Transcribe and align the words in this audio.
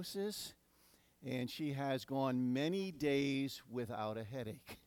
diagnosis, 0.00 0.54
and 1.26 1.50
she 1.50 1.74
has 1.74 2.06
gone 2.06 2.54
many 2.54 2.90
days 2.90 3.60
without 3.70 4.16
a 4.16 4.24
headache. 4.24 4.78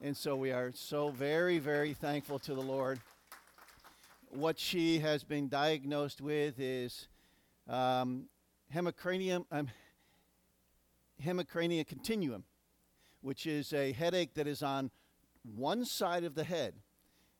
And 0.00 0.16
so 0.16 0.36
we 0.36 0.52
are 0.52 0.70
so 0.72 1.10
very, 1.10 1.58
very 1.58 1.92
thankful 1.92 2.38
to 2.40 2.54
the 2.54 2.60
Lord. 2.60 3.00
What 4.30 4.60
she 4.60 5.00
has 5.00 5.24
been 5.24 5.48
diagnosed 5.48 6.20
with 6.20 6.60
is 6.60 7.08
um, 7.68 8.26
hemicranium, 8.72 9.44
um, 9.50 9.68
hemicrania 11.20 11.84
continuum, 11.84 12.44
which 13.22 13.46
is 13.46 13.72
a 13.72 13.90
headache 13.90 14.34
that 14.34 14.46
is 14.46 14.62
on 14.62 14.92
one 15.42 15.84
side 15.84 16.22
of 16.22 16.36
the 16.36 16.44
head. 16.44 16.74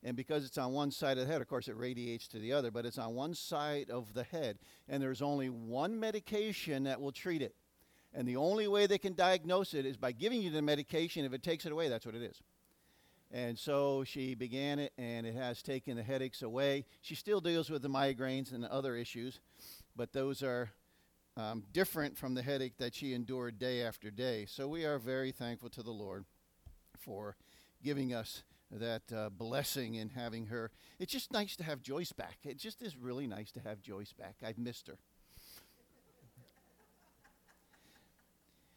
And 0.05 0.17
because 0.17 0.45
it's 0.45 0.59
on 0.59 0.73
one 0.73 0.91
side 0.91 1.19
of 1.19 1.27
the 1.27 1.33
head, 1.33 1.41
of 1.41 1.49
course, 1.49 1.69
it 1.69 1.77
radiates 1.77 2.27
to 2.29 2.39
the 2.39 2.53
other, 2.53 2.71
but 2.71 2.85
it's 2.85 2.99
on 2.99 3.15
one 3.15 3.35
side 3.35 3.89
of 3.89 4.15
the 4.15 4.25
head. 4.25 4.59
And 4.89 5.03
there's 5.03 5.23
only 5.23 5.49
one 5.49 5.99
medication 6.01 6.85
that 6.85 7.01
will 7.01 7.13
treat 7.13 7.41
it. 7.41 7.55
And 8.13 8.27
the 8.27 8.37
only 8.37 8.67
way 8.67 8.87
they 8.87 8.99
can 8.99 9.15
diagnose 9.15 9.75
it 9.75 9.87
is 9.87 9.97
by 9.97 10.13
giving 10.13 10.43
you 10.43 10.51
the 10.51 10.61
medication. 10.61 11.25
If 11.25 11.33
it 11.33 11.43
takes 11.43 11.67
it 11.67 11.73
away, 11.73 11.89
that's 11.89 12.05
what 12.05 12.15
it 12.15 12.23
is. 12.23 12.43
And 13.31 13.59
so 13.59 14.05
she 14.05 14.35
began 14.35 14.79
it, 14.79 14.93
and 14.99 15.27
it 15.27 15.35
has 15.35 15.63
taken 15.63 15.97
the 15.97 16.03
headaches 16.03 16.43
away. 16.43 16.85
She 17.01 17.15
still 17.15 17.41
deals 17.41 17.71
with 17.71 17.81
the 17.81 17.89
migraines 17.89 18.53
and 18.53 18.63
the 18.63 18.71
other 18.71 18.95
issues, 18.95 19.41
but 19.97 20.13
those 20.13 20.43
are 20.43 20.71
um, 21.39 21.65
different 21.73 22.19
from 22.19 22.35
the 22.35 22.43
headache 22.43 22.77
that 22.77 22.95
she 22.95 23.15
endured 23.15 23.59
day 23.59 23.83
after 23.83 24.11
day. 24.11 24.45
So 24.47 24.69
we 24.69 24.85
are 24.85 24.99
very 24.99 25.33
thankful 25.33 25.71
to 25.71 25.83
the 25.83 25.91
Lord 25.91 26.27
for 26.99 27.37
giving 27.83 28.13
us 28.13 28.43
that 28.73 29.03
uh, 29.15 29.29
blessing 29.29 29.95
in 29.95 30.11
having 30.11 30.47
her. 30.47 30.71
It's 30.99 31.13
just 31.13 31.33
nice 31.33 31.57
to 31.57 31.65
have 31.65 31.83
Joyce 31.83 32.13
back. 32.13 32.39
It 32.45 32.59
just 32.59 32.83
is 32.83 32.97
really 32.97 33.27
nice 33.27 33.53
to 33.53 33.61
have 33.61 33.83
Joyce 33.83 34.13
back. 34.13 34.37
I've 34.45 34.59
missed 34.59 34.89
her. 34.89 34.97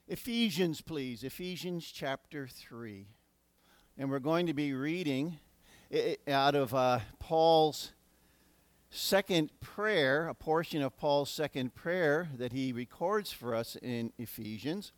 Ephesians, 0.07 0.81
please. 0.81 1.23
Ephesians 1.23 1.91
chapter 1.91 2.47
3. 2.47 3.07
And 3.97 4.11
we're 4.11 4.19
going 4.19 4.45
to 4.45 4.53
be 4.53 4.73
reading 4.73 5.39
out 6.27 6.55
of 6.55 6.73
uh, 6.73 6.99
Paul's 7.19 7.91
second 8.89 9.49
prayer, 9.61 10.27
a 10.27 10.33
portion 10.33 10.81
of 10.81 10.95
Paul's 10.97 11.31
second 11.31 11.73
prayer 11.73 12.29
that 12.37 12.53
he 12.53 12.71
records 12.71 13.31
for 13.31 13.55
us 13.55 13.75
in 13.81 14.11
Ephesians. 14.17 14.91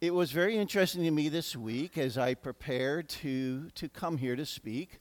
It 0.00 0.14
was 0.14 0.32
very 0.32 0.56
interesting 0.56 1.02
to 1.02 1.10
me 1.10 1.28
this 1.28 1.54
week 1.54 1.98
as 1.98 2.16
I 2.16 2.32
prepared 2.32 3.06
to, 3.20 3.68
to 3.74 3.86
come 3.86 4.16
here 4.16 4.34
to 4.34 4.46
speak 4.46 4.98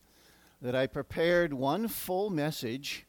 that 0.61 0.75
I 0.75 0.87
prepared 0.87 1.53
one 1.53 1.87
full 1.87 2.29
message 2.29 3.05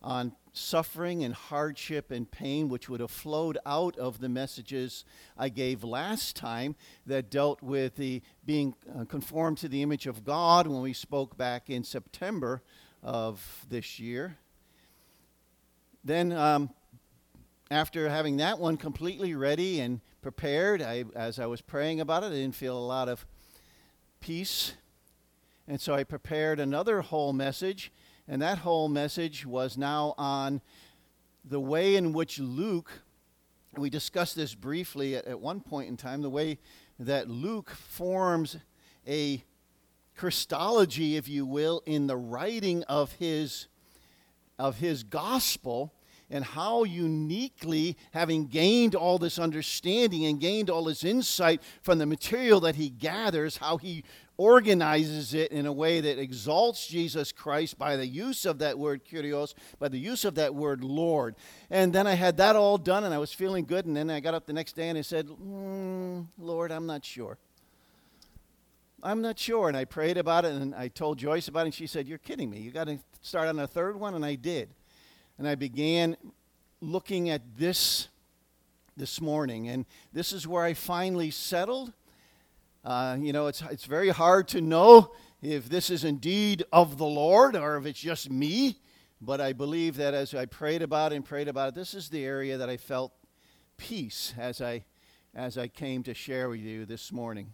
on 0.00 0.36
suffering 0.52 1.24
and 1.24 1.34
hardship 1.34 2.12
and 2.12 2.30
pain, 2.30 2.68
which 2.68 2.88
would 2.88 3.00
have 3.00 3.10
flowed 3.10 3.58
out 3.66 3.98
of 3.98 4.20
the 4.20 4.28
messages 4.28 5.04
I 5.36 5.48
gave 5.48 5.82
last 5.82 6.36
time 6.36 6.76
that 7.06 7.28
dealt 7.28 7.60
with 7.60 7.96
the 7.96 8.22
being 8.44 8.76
uh, 8.96 9.04
conformed 9.04 9.58
to 9.58 9.68
the 9.68 9.82
image 9.82 10.06
of 10.06 10.22
God 10.22 10.68
when 10.68 10.80
we 10.80 10.92
spoke 10.92 11.36
back 11.36 11.68
in 11.68 11.82
September 11.82 12.62
of 13.02 13.66
this 13.68 13.98
year. 13.98 14.38
Then, 16.04 16.30
um, 16.30 16.70
after 17.70 18.08
having 18.08 18.36
that 18.36 18.58
one 18.58 18.76
completely 18.76 19.34
ready 19.34 19.80
and 19.80 20.00
prepared. 20.22 20.82
I, 20.82 21.04
as 21.14 21.38
I 21.38 21.46
was 21.46 21.60
praying 21.60 22.00
about 22.00 22.22
it, 22.22 22.26
I 22.26 22.30
didn't 22.30 22.54
feel 22.54 22.76
a 22.76 22.80
lot 22.80 23.08
of 23.08 23.26
peace. 24.20 24.74
And 25.66 25.80
so 25.80 25.94
I 25.94 26.04
prepared 26.04 26.60
another 26.60 27.00
whole 27.00 27.32
message, 27.32 27.90
and 28.28 28.40
that 28.40 28.58
whole 28.58 28.88
message 28.88 29.44
was 29.44 29.76
now 29.76 30.14
on 30.16 30.60
the 31.44 31.60
way 31.60 31.96
in 31.96 32.12
which 32.12 32.38
Luke, 32.38 33.02
we 33.76 33.90
discussed 33.90 34.36
this 34.36 34.54
briefly 34.54 35.16
at, 35.16 35.26
at 35.26 35.40
one 35.40 35.60
point 35.60 35.88
in 35.88 35.96
time, 35.96 36.22
the 36.22 36.30
way 36.30 36.58
that 36.98 37.28
Luke 37.28 37.70
forms 37.70 38.56
a 39.06 39.44
Christology, 40.16 41.16
if 41.16 41.28
you 41.28 41.44
will, 41.44 41.82
in 41.84 42.06
the 42.06 42.16
writing 42.16 42.84
of 42.84 43.12
his, 43.12 43.66
of 44.58 44.78
his 44.78 45.02
gospel 45.02 45.92
and 46.30 46.44
how 46.44 46.84
uniquely, 46.84 47.96
having 48.12 48.46
gained 48.46 48.94
all 48.94 49.18
this 49.18 49.38
understanding 49.38 50.26
and 50.26 50.40
gained 50.40 50.70
all 50.70 50.84
this 50.84 51.04
insight 51.04 51.62
from 51.82 51.98
the 51.98 52.06
material 52.06 52.60
that 52.60 52.76
he 52.76 52.90
gathers, 52.90 53.58
how 53.58 53.76
he 53.76 54.02
organizes 54.36 55.34
it 55.34 55.50
in 55.52 55.66
a 55.66 55.72
way 55.72 56.00
that 56.00 56.18
exalts 56.18 56.86
Jesus 56.86 57.32
Christ 57.32 57.78
by 57.78 57.96
the 57.96 58.06
use 58.06 58.44
of 58.44 58.58
that 58.58 58.78
word 58.78 59.02
kurios, 59.04 59.54
by 59.78 59.88
the 59.88 59.98
use 59.98 60.24
of 60.24 60.34
that 60.34 60.54
word 60.54 60.84
Lord. 60.84 61.36
And 61.70 61.92
then 61.92 62.06
I 62.06 62.14
had 62.14 62.36
that 62.38 62.56
all 62.56 62.76
done 62.76 63.04
and 63.04 63.14
I 63.14 63.18
was 63.18 63.32
feeling 63.32 63.64
good. 63.64 63.86
And 63.86 63.96
then 63.96 64.10
I 64.10 64.20
got 64.20 64.34
up 64.34 64.46
the 64.46 64.52
next 64.52 64.74
day 64.74 64.88
and 64.88 64.98
I 64.98 65.02
said, 65.02 65.28
mm, 65.28 66.26
Lord, 66.38 66.70
I'm 66.70 66.86
not 66.86 67.04
sure. 67.04 67.38
I'm 69.02 69.22
not 69.22 69.38
sure. 69.38 69.68
And 69.68 69.76
I 69.76 69.84
prayed 69.84 70.18
about 70.18 70.44
it 70.44 70.52
and 70.52 70.74
I 70.74 70.88
told 70.88 71.18
Joyce 71.18 71.48
about 71.48 71.60
it. 71.60 71.66
And 71.66 71.74
she 71.74 71.86
said, 71.86 72.08
You're 72.08 72.18
kidding 72.18 72.50
me. 72.50 72.58
You 72.58 72.72
got 72.72 72.88
to 72.88 72.98
start 73.20 73.46
on 73.46 73.58
a 73.58 73.66
third 73.66 73.94
one. 74.00 74.14
And 74.14 74.24
I 74.24 74.34
did 74.34 74.70
and 75.38 75.46
I 75.46 75.54
began 75.54 76.16
looking 76.80 77.30
at 77.30 77.42
this 77.56 78.08
this 78.96 79.20
morning, 79.20 79.68
and 79.68 79.84
this 80.12 80.32
is 80.32 80.48
where 80.48 80.64
I 80.64 80.72
finally 80.72 81.30
settled. 81.30 81.92
Uh, 82.84 83.16
you 83.20 83.32
know, 83.32 83.46
it's, 83.46 83.60
it's 83.62 83.84
very 83.84 84.08
hard 84.08 84.48
to 84.48 84.60
know 84.60 85.12
if 85.42 85.68
this 85.68 85.90
is 85.90 86.04
indeed 86.04 86.64
of 86.72 86.96
the 86.96 87.06
Lord 87.06 87.56
or 87.56 87.76
if 87.76 87.84
it's 87.84 88.00
just 88.00 88.30
me, 88.30 88.78
but 89.20 89.40
I 89.40 89.52
believe 89.52 89.96
that 89.96 90.14
as 90.14 90.34
I 90.34 90.46
prayed 90.46 90.82
about 90.82 91.12
it 91.12 91.16
and 91.16 91.24
prayed 91.24 91.48
about 91.48 91.68
it, 91.68 91.74
this 91.74 91.94
is 91.94 92.08
the 92.08 92.24
area 92.24 92.56
that 92.56 92.70
I 92.70 92.76
felt 92.76 93.12
peace 93.76 94.32
as 94.38 94.62
I, 94.62 94.84
as 95.34 95.58
I 95.58 95.68
came 95.68 96.02
to 96.04 96.14
share 96.14 96.48
with 96.48 96.60
you 96.60 96.86
this 96.86 97.12
morning. 97.12 97.52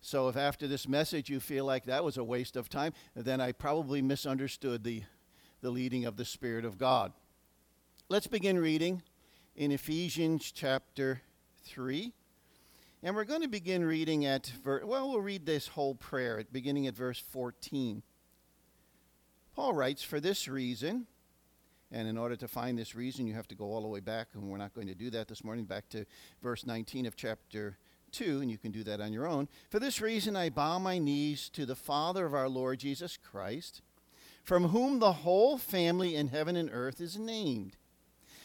So 0.00 0.28
if 0.28 0.36
after 0.36 0.68
this 0.68 0.86
message 0.86 1.30
you 1.30 1.40
feel 1.40 1.64
like 1.64 1.86
that 1.86 2.04
was 2.04 2.18
a 2.18 2.24
waste 2.24 2.56
of 2.56 2.68
time, 2.68 2.92
then 3.16 3.40
I 3.40 3.52
probably 3.52 4.02
misunderstood 4.02 4.84
the, 4.84 5.02
the 5.60 5.70
leading 5.70 6.04
of 6.04 6.16
the 6.16 6.24
Spirit 6.24 6.64
of 6.64 6.78
God. 6.78 7.12
Let's 8.10 8.26
begin 8.26 8.58
reading 8.58 9.00
in 9.56 9.72
Ephesians 9.72 10.52
chapter 10.52 11.22
3. 11.64 12.12
And 13.02 13.16
we're 13.16 13.24
going 13.24 13.40
to 13.40 13.48
begin 13.48 13.82
reading 13.82 14.26
at, 14.26 14.52
ver- 14.62 14.84
well, 14.84 15.08
we'll 15.08 15.22
read 15.22 15.46
this 15.46 15.68
whole 15.68 15.94
prayer 15.94 16.44
beginning 16.52 16.86
at 16.86 16.94
verse 16.94 17.18
14. 17.18 18.02
Paul 19.56 19.72
writes, 19.72 20.02
For 20.02 20.20
this 20.20 20.48
reason, 20.48 21.06
and 21.90 22.06
in 22.06 22.18
order 22.18 22.36
to 22.36 22.46
find 22.46 22.78
this 22.78 22.94
reason, 22.94 23.26
you 23.26 23.32
have 23.32 23.48
to 23.48 23.54
go 23.54 23.64
all 23.64 23.80
the 23.80 23.88
way 23.88 24.00
back, 24.00 24.28
and 24.34 24.50
we're 24.50 24.58
not 24.58 24.74
going 24.74 24.88
to 24.88 24.94
do 24.94 25.08
that 25.08 25.26
this 25.26 25.42
morning, 25.42 25.64
back 25.64 25.88
to 25.88 26.04
verse 26.42 26.66
19 26.66 27.06
of 27.06 27.16
chapter 27.16 27.78
2, 28.12 28.42
and 28.42 28.50
you 28.50 28.58
can 28.58 28.70
do 28.70 28.84
that 28.84 29.00
on 29.00 29.14
your 29.14 29.26
own. 29.26 29.48
For 29.70 29.78
this 29.78 30.02
reason, 30.02 30.36
I 30.36 30.50
bow 30.50 30.78
my 30.78 30.98
knees 30.98 31.48
to 31.54 31.64
the 31.64 31.74
Father 31.74 32.26
of 32.26 32.34
our 32.34 32.50
Lord 32.50 32.80
Jesus 32.80 33.16
Christ, 33.16 33.80
from 34.42 34.68
whom 34.68 34.98
the 34.98 35.12
whole 35.12 35.56
family 35.56 36.14
in 36.14 36.28
heaven 36.28 36.54
and 36.54 36.68
earth 36.70 37.00
is 37.00 37.16
named 37.16 37.78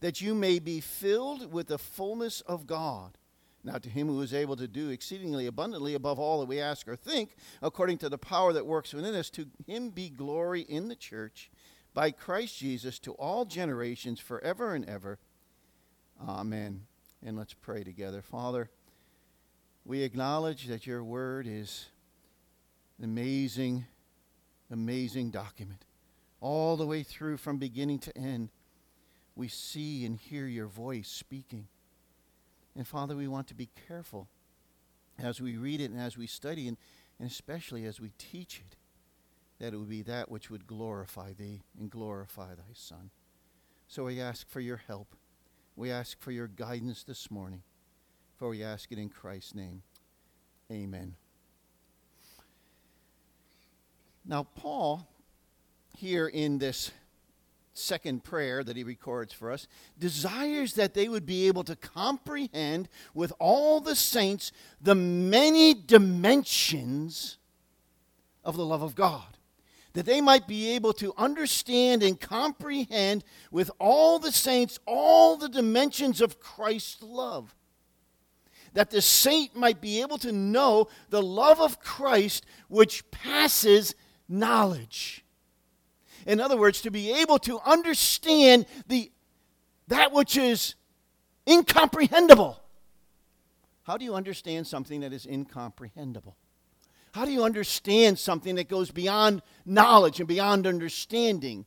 that 0.00 0.20
you 0.20 0.34
may 0.34 0.58
be 0.58 0.80
filled 0.80 1.52
with 1.52 1.68
the 1.68 1.78
fullness 1.78 2.40
of 2.42 2.66
God. 2.66 3.18
Now, 3.64 3.78
to 3.78 3.88
him 3.88 4.06
who 4.06 4.20
is 4.22 4.32
able 4.32 4.54
to 4.56 4.68
do 4.68 4.90
exceedingly 4.90 5.46
abundantly 5.46 5.94
above 5.94 6.20
all 6.20 6.38
that 6.38 6.46
we 6.46 6.60
ask 6.60 6.86
or 6.86 6.94
think, 6.94 7.34
according 7.60 7.98
to 7.98 8.08
the 8.08 8.18
power 8.18 8.52
that 8.52 8.64
works 8.64 8.94
within 8.94 9.14
us, 9.14 9.28
to 9.30 9.46
him 9.66 9.90
be 9.90 10.08
glory 10.08 10.60
in 10.60 10.86
the 10.86 10.94
church 10.94 11.50
by 11.92 12.12
Christ 12.12 12.58
Jesus 12.58 13.00
to 13.00 13.12
all 13.14 13.44
generations 13.44 14.20
forever 14.20 14.74
and 14.74 14.88
ever. 14.88 15.18
Amen. 16.28 16.82
And 17.24 17.36
let's 17.36 17.54
pray 17.54 17.82
together. 17.82 18.22
Father, 18.22 18.70
we 19.84 20.02
acknowledge 20.02 20.66
that 20.66 20.86
your 20.86 21.02
word 21.02 21.46
is 21.48 21.86
an 22.98 23.04
amazing, 23.04 23.86
amazing 24.70 25.30
document, 25.30 25.84
all 26.40 26.76
the 26.76 26.86
way 26.86 27.02
through 27.02 27.38
from 27.38 27.56
beginning 27.56 27.98
to 28.00 28.16
end 28.16 28.50
we 29.36 29.48
see 29.48 30.04
and 30.04 30.16
hear 30.16 30.46
your 30.46 30.66
voice 30.66 31.08
speaking. 31.08 31.68
And 32.74 32.86
Father, 32.86 33.14
we 33.14 33.28
want 33.28 33.46
to 33.48 33.54
be 33.54 33.68
careful 33.86 34.28
as 35.18 35.40
we 35.40 35.56
read 35.56 35.80
it 35.80 35.90
and 35.90 36.00
as 36.00 36.18
we 36.18 36.26
study, 36.26 36.66
and, 36.66 36.76
and 37.20 37.30
especially 37.30 37.84
as 37.84 38.00
we 38.00 38.12
teach 38.18 38.62
it, 38.66 38.76
that 39.58 39.72
it 39.72 39.76
would 39.76 39.88
be 39.88 40.02
that 40.02 40.30
which 40.30 40.50
would 40.50 40.66
glorify 40.66 41.32
thee 41.32 41.62
and 41.78 41.90
glorify 41.90 42.54
thy 42.54 42.72
Son. 42.74 43.10
So 43.86 44.04
we 44.04 44.20
ask 44.20 44.48
for 44.48 44.60
your 44.60 44.82
help 44.88 45.14
We 45.76 45.90
ask 45.90 46.18
for 46.20 46.32
your 46.32 46.48
guidance 46.48 47.04
this 47.04 47.30
morning, 47.30 47.62
for 48.38 48.48
we 48.48 48.62
ask 48.62 48.90
it 48.90 48.98
in 48.98 49.10
Christ's 49.10 49.54
name. 49.54 49.82
Amen. 50.72 51.16
Now, 54.24 54.44
Paul, 54.44 55.06
here 55.94 56.26
in 56.26 56.56
this 56.58 56.90
second 57.78 58.24
prayer 58.24 58.64
that 58.64 58.76
he 58.76 58.84
records 58.84 59.32
for 59.32 59.50
us, 59.50 59.66
desires 59.98 60.74
that 60.74 60.94
they 60.94 61.08
would 61.08 61.26
be 61.26 61.46
able 61.46 61.64
to 61.64 61.76
comprehend 61.76 62.88
with 63.14 63.32
all 63.38 63.80
the 63.80 63.94
saints 63.94 64.52
the 64.80 64.94
many 64.94 65.74
dimensions 65.74 67.38
of 68.44 68.56
the 68.56 68.64
love 68.64 68.82
of 68.82 68.94
God. 68.94 69.36
That 69.92 70.06
they 70.06 70.20
might 70.20 70.46
be 70.46 70.70
able 70.70 70.92
to 70.94 71.14
understand 71.16 72.02
and 72.02 72.20
comprehend 72.20 73.24
with 73.50 73.70
all 73.78 74.18
the 74.18 74.32
saints 74.32 74.78
all 74.86 75.36
the 75.36 75.48
dimensions 75.48 76.20
of 76.20 76.38
Christ's 76.38 77.02
love. 77.02 77.54
That 78.74 78.90
the 78.90 79.00
saint 79.00 79.56
might 79.56 79.80
be 79.80 80.02
able 80.02 80.18
to 80.18 80.32
know 80.32 80.88
the 81.08 81.22
love 81.22 81.60
of 81.60 81.80
Christ 81.80 82.44
which 82.68 83.10
passes 83.10 83.94
knowledge 84.28 85.24
in 86.26 86.40
other 86.40 86.56
words, 86.56 86.80
to 86.82 86.90
be 86.90 87.12
able 87.20 87.38
to 87.40 87.60
understand 87.60 88.66
the, 88.88 89.10
that 89.88 90.12
which 90.12 90.36
is 90.36 90.74
incomprehensible. 91.48 92.60
How 93.84 93.96
do 93.96 94.04
you 94.04 94.16
understand 94.16 94.66
something 94.66 95.00
that 95.00 95.12
is 95.12 95.24
incomprehensible? 95.24 96.36
How 97.12 97.24
do 97.24 97.30
you 97.30 97.44
understand 97.44 98.18
something 98.18 98.56
that 98.56 98.68
goes 98.68 98.90
beyond 98.90 99.40
knowledge 99.64 100.18
and 100.18 100.28
beyond 100.28 100.66
understanding? 100.66 101.64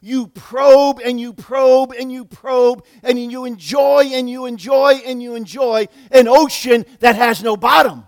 You 0.00 0.26
probe 0.26 0.98
and 1.04 1.20
you 1.20 1.34
probe 1.34 1.92
and 1.92 2.10
you 2.10 2.24
probe 2.24 2.84
and 3.04 3.30
you 3.30 3.44
enjoy 3.44 4.06
and 4.12 4.28
you 4.28 4.46
enjoy 4.46 4.94
and 5.06 5.22
you 5.22 5.36
enjoy 5.36 5.86
an 6.10 6.26
ocean 6.26 6.86
that 7.00 7.14
has 7.14 7.42
no 7.42 7.56
bottom. 7.56 8.06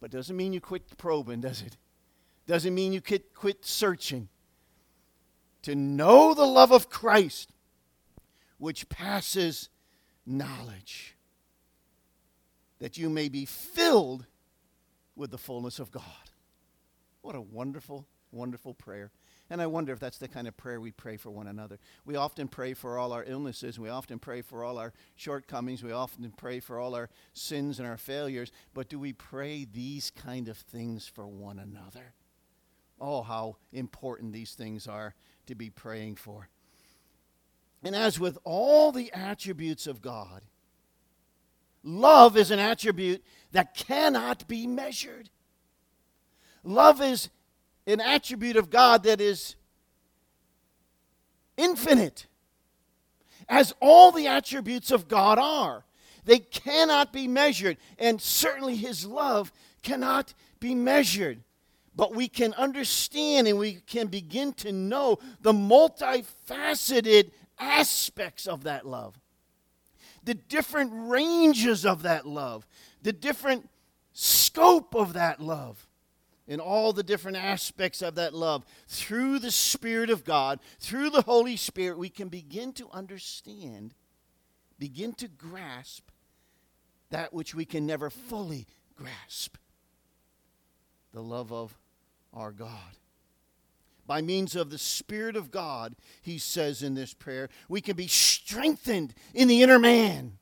But 0.00 0.10
doesn't 0.10 0.36
mean 0.36 0.52
you 0.52 0.60
quit 0.60 0.96
probing, 0.98 1.40
does 1.40 1.62
it? 1.62 1.76
Doesn't 2.46 2.74
mean 2.74 2.92
you 2.92 3.00
quit, 3.00 3.34
quit 3.34 3.64
searching 3.64 4.28
to 5.64 5.74
know 5.74 6.34
the 6.34 6.46
love 6.46 6.72
of 6.72 6.90
Christ, 6.90 7.50
which 8.58 8.88
passes 8.88 9.68
knowledge, 10.26 11.16
that 12.78 12.98
you 12.98 13.08
may 13.08 13.28
be 13.28 13.44
filled 13.44 14.26
with 15.16 15.30
the 15.30 15.38
fullness 15.38 15.78
of 15.78 15.90
God. 15.90 16.02
What 17.22 17.34
a 17.34 17.40
wonderful, 17.40 18.06
wonderful 18.30 18.74
prayer. 18.74 19.10
And 19.48 19.62
I 19.62 19.66
wonder 19.66 19.92
if 19.92 20.00
that's 20.00 20.18
the 20.18 20.28
kind 20.28 20.48
of 20.48 20.56
prayer 20.56 20.80
we 20.80 20.90
pray 20.90 21.16
for 21.16 21.30
one 21.30 21.46
another. 21.46 21.78
We 22.04 22.16
often 22.16 22.48
pray 22.48 22.74
for 22.74 22.98
all 22.98 23.12
our 23.12 23.24
illnesses, 23.24 23.78
we 23.78 23.88
often 23.88 24.18
pray 24.18 24.42
for 24.42 24.64
all 24.64 24.78
our 24.78 24.92
shortcomings, 25.16 25.82
we 25.82 25.92
often 25.92 26.30
pray 26.36 26.60
for 26.60 26.78
all 26.78 26.94
our 26.94 27.08
sins 27.32 27.78
and 27.78 27.88
our 27.88 27.96
failures, 27.96 28.52
but 28.74 28.88
do 28.88 28.98
we 28.98 29.12
pray 29.12 29.64
these 29.64 30.10
kind 30.10 30.48
of 30.48 30.58
things 30.58 31.06
for 31.06 31.26
one 31.26 31.58
another? 31.58 32.14
Oh, 33.00 33.22
how 33.22 33.56
important 33.72 34.32
these 34.32 34.54
things 34.54 34.86
are 34.86 35.14
to 35.46 35.54
be 35.54 35.70
praying 35.70 36.16
for. 36.16 36.48
And 37.82 37.94
as 37.94 38.18
with 38.18 38.38
all 38.44 38.92
the 38.92 39.12
attributes 39.12 39.86
of 39.86 40.00
God, 40.00 40.42
love 41.82 42.36
is 42.36 42.50
an 42.50 42.58
attribute 42.58 43.22
that 43.52 43.74
cannot 43.74 44.48
be 44.48 44.66
measured. 44.66 45.28
Love 46.62 47.02
is 47.02 47.28
an 47.86 48.00
attribute 48.00 48.56
of 48.56 48.70
God 48.70 49.02
that 49.02 49.20
is 49.20 49.56
infinite, 51.56 52.26
as 53.48 53.74
all 53.80 54.10
the 54.10 54.26
attributes 54.26 54.90
of 54.90 55.06
God 55.06 55.38
are. 55.38 55.84
They 56.24 56.38
cannot 56.38 57.12
be 57.12 57.28
measured, 57.28 57.76
and 57.98 58.20
certainly 58.20 58.76
His 58.76 59.04
love 59.04 59.52
cannot 59.82 60.32
be 60.58 60.74
measured 60.74 61.42
but 61.96 62.14
we 62.14 62.28
can 62.28 62.52
understand 62.54 63.46
and 63.46 63.58
we 63.58 63.74
can 63.86 64.08
begin 64.08 64.52
to 64.54 64.72
know 64.72 65.18
the 65.40 65.52
multifaceted 65.52 67.30
aspects 67.58 68.46
of 68.46 68.64
that 68.64 68.86
love, 68.86 69.18
the 70.24 70.34
different 70.34 70.90
ranges 70.92 71.86
of 71.86 72.02
that 72.02 72.26
love, 72.26 72.66
the 73.02 73.12
different 73.12 73.68
scope 74.12 74.94
of 74.94 75.12
that 75.12 75.40
love, 75.40 75.86
and 76.46 76.60
all 76.60 76.92
the 76.92 77.02
different 77.02 77.36
aspects 77.36 78.02
of 78.02 78.16
that 78.16 78.34
love. 78.34 78.64
Through 78.88 79.38
the 79.38 79.50
Spirit 79.50 80.10
of 80.10 80.24
God, 80.24 80.60
through 80.78 81.10
the 81.10 81.22
Holy 81.22 81.56
Spirit, 81.56 81.98
we 81.98 82.10
can 82.10 82.28
begin 82.28 82.72
to 82.74 82.88
understand, 82.90 83.94
begin 84.78 85.14
to 85.14 85.28
grasp 85.28 86.08
that 87.10 87.32
which 87.32 87.54
we 87.54 87.64
can 87.64 87.86
never 87.86 88.10
fully 88.10 88.66
grasp. 88.96 89.56
The 91.12 91.22
love 91.22 91.52
of 91.52 91.78
our 92.34 92.52
God. 92.52 92.98
By 94.06 94.20
means 94.20 94.54
of 94.54 94.70
the 94.70 94.78
Spirit 94.78 95.34
of 95.34 95.50
God, 95.50 95.94
he 96.20 96.36
says 96.36 96.82
in 96.82 96.94
this 96.94 97.14
prayer, 97.14 97.48
we 97.68 97.80
can 97.80 97.96
be 97.96 98.06
strengthened 98.06 99.14
in 99.32 99.48
the 99.48 99.62
inner 99.62 99.78
man. 99.78 100.38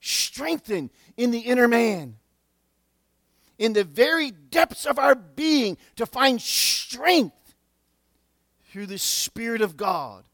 Strengthened 0.00 0.90
in 1.16 1.32
the 1.32 1.40
inner 1.40 1.66
man. 1.66 2.16
In 3.58 3.72
the 3.72 3.84
very 3.84 4.30
depths 4.30 4.86
of 4.86 4.98
our 4.98 5.14
being 5.14 5.76
to 5.96 6.06
find 6.06 6.40
strength 6.40 7.54
through 8.70 8.86
the 8.86 8.98
Spirit 8.98 9.62
of 9.62 9.76
God 9.76 10.24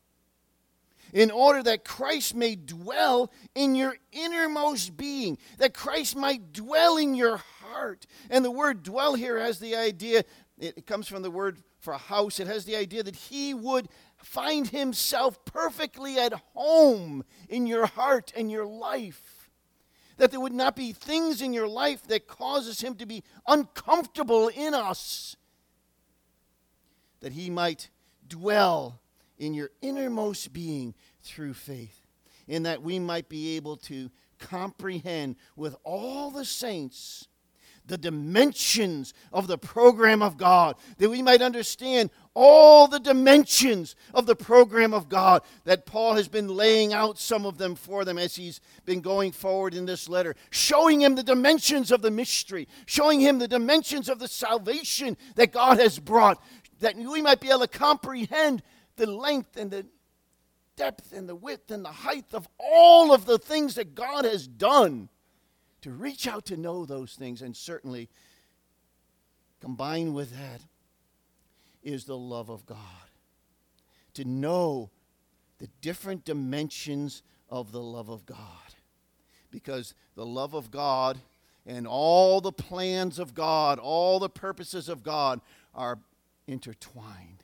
in 1.12 1.30
order 1.30 1.62
that 1.62 1.84
Christ 1.84 2.34
may 2.34 2.56
dwell 2.56 3.30
in 3.54 3.74
your 3.74 3.96
innermost 4.12 4.96
being, 4.96 5.38
that 5.58 5.74
Christ 5.74 6.16
might 6.16 6.52
dwell 6.52 6.96
in 6.96 7.14
your 7.14 7.42
heart. 7.72 8.06
And 8.30 8.44
the 8.44 8.50
word 8.50 8.82
dwell 8.82 9.14
here 9.14 9.38
has 9.38 9.58
the 9.58 9.74
idea, 9.76 10.24
it 10.58 10.86
comes 10.86 11.08
from 11.08 11.22
the 11.22 11.30
word 11.30 11.58
for 11.78 11.94
a 11.94 11.98
house, 11.98 12.38
it 12.38 12.46
has 12.46 12.64
the 12.64 12.76
idea 12.76 13.02
that 13.02 13.16
he 13.16 13.54
would 13.54 13.88
find 14.18 14.68
himself 14.68 15.44
perfectly 15.44 16.18
at 16.18 16.32
home 16.54 17.24
in 17.48 17.66
your 17.66 17.86
heart 17.86 18.32
and 18.36 18.50
your 18.50 18.66
life. 18.66 19.50
That 20.18 20.30
there 20.30 20.40
would 20.40 20.52
not 20.52 20.76
be 20.76 20.92
things 20.92 21.42
in 21.42 21.52
your 21.52 21.66
life 21.66 22.06
that 22.06 22.28
causes 22.28 22.80
him 22.80 22.94
to 22.96 23.06
be 23.06 23.24
uncomfortable 23.46 24.48
in 24.48 24.74
us. 24.74 25.36
That 27.20 27.32
he 27.32 27.50
might 27.50 27.90
dwell 28.28 29.00
in 29.38 29.54
your 29.54 29.70
innermost 29.80 30.52
being 30.52 30.94
through 31.22 31.54
faith, 31.54 32.06
in 32.46 32.62
that 32.62 32.82
we 32.82 32.98
might 32.98 33.28
be 33.28 33.56
able 33.56 33.76
to 33.76 34.10
comprehend 34.38 35.36
with 35.56 35.74
all 35.84 36.30
the 36.30 36.44
saints 36.44 37.28
the 37.86 37.98
dimensions 37.98 39.12
of 39.32 39.46
the 39.46 39.58
program 39.58 40.22
of 40.22 40.36
God, 40.36 40.76
that 40.98 41.10
we 41.10 41.22
might 41.22 41.42
understand 41.42 42.10
all 42.34 42.88
the 42.88 43.00
dimensions 43.00 43.94
of 44.14 44.26
the 44.26 44.36
program 44.36 44.94
of 44.94 45.08
God, 45.08 45.42
that 45.64 45.84
Paul 45.84 46.14
has 46.14 46.28
been 46.28 46.48
laying 46.48 46.92
out 46.92 47.18
some 47.18 47.44
of 47.44 47.58
them 47.58 47.74
for 47.74 48.04
them 48.04 48.18
as 48.18 48.36
he's 48.36 48.60
been 48.84 49.00
going 49.00 49.32
forward 49.32 49.74
in 49.74 49.84
this 49.84 50.08
letter, 50.08 50.34
showing 50.50 51.02
him 51.02 51.14
the 51.14 51.22
dimensions 51.22 51.90
of 51.90 52.02
the 52.02 52.10
mystery, 52.10 52.68
showing 52.86 53.20
him 53.20 53.38
the 53.38 53.48
dimensions 53.48 54.08
of 54.08 54.18
the 54.18 54.28
salvation 54.28 55.16
that 55.34 55.52
God 55.52 55.78
has 55.78 55.98
brought, 55.98 56.42
that 56.80 56.96
we 56.96 57.20
might 57.22 57.40
be 57.40 57.48
able 57.48 57.60
to 57.60 57.68
comprehend 57.68 58.62
the 58.96 59.06
length 59.06 59.56
and 59.56 59.70
the 59.70 59.86
depth 60.76 61.12
and 61.12 61.28
the 61.28 61.34
width 61.34 61.70
and 61.70 61.84
the 61.84 61.92
height 61.92 62.32
of 62.32 62.48
all 62.58 63.12
of 63.12 63.26
the 63.26 63.38
things 63.38 63.74
that 63.74 63.94
God 63.94 64.24
has 64.24 64.46
done 64.46 65.08
to 65.82 65.90
reach 65.90 66.26
out 66.26 66.46
to 66.46 66.56
know 66.56 66.84
those 66.84 67.14
things. 67.14 67.42
And 67.42 67.56
certainly, 67.56 68.08
combined 69.60 70.14
with 70.14 70.30
that, 70.32 70.62
is 71.82 72.04
the 72.04 72.16
love 72.16 72.48
of 72.48 72.64
God. 72.66 72.78
To 74.14 74.24
know 74.24 74.90
the 75.58 75.68
different 75.80 76.24
dimensions 76.24 77.22
of 77.48 77.72
the 77.72 77.82
love 77.82 78.08
of 78.08 78.26
God. 78.26 78.38
Because 79.50 79.94
the 80.14 80.26
love 80.26 80.54
of 80.54 80.70
God 80.70 81.18
and 81.66 81.86
all 81.86 82.40
the 82.40 82.52
plans 82.52 83.18
of 83.18 83.34
God, 83.34 83.78
all 83.78 84.18
the 84.18 84.28
purposes 84.28 84.88
of 84.88 85.02
God 85.02 85.40
are 85.74 85.98
intertwined 86.46 87.42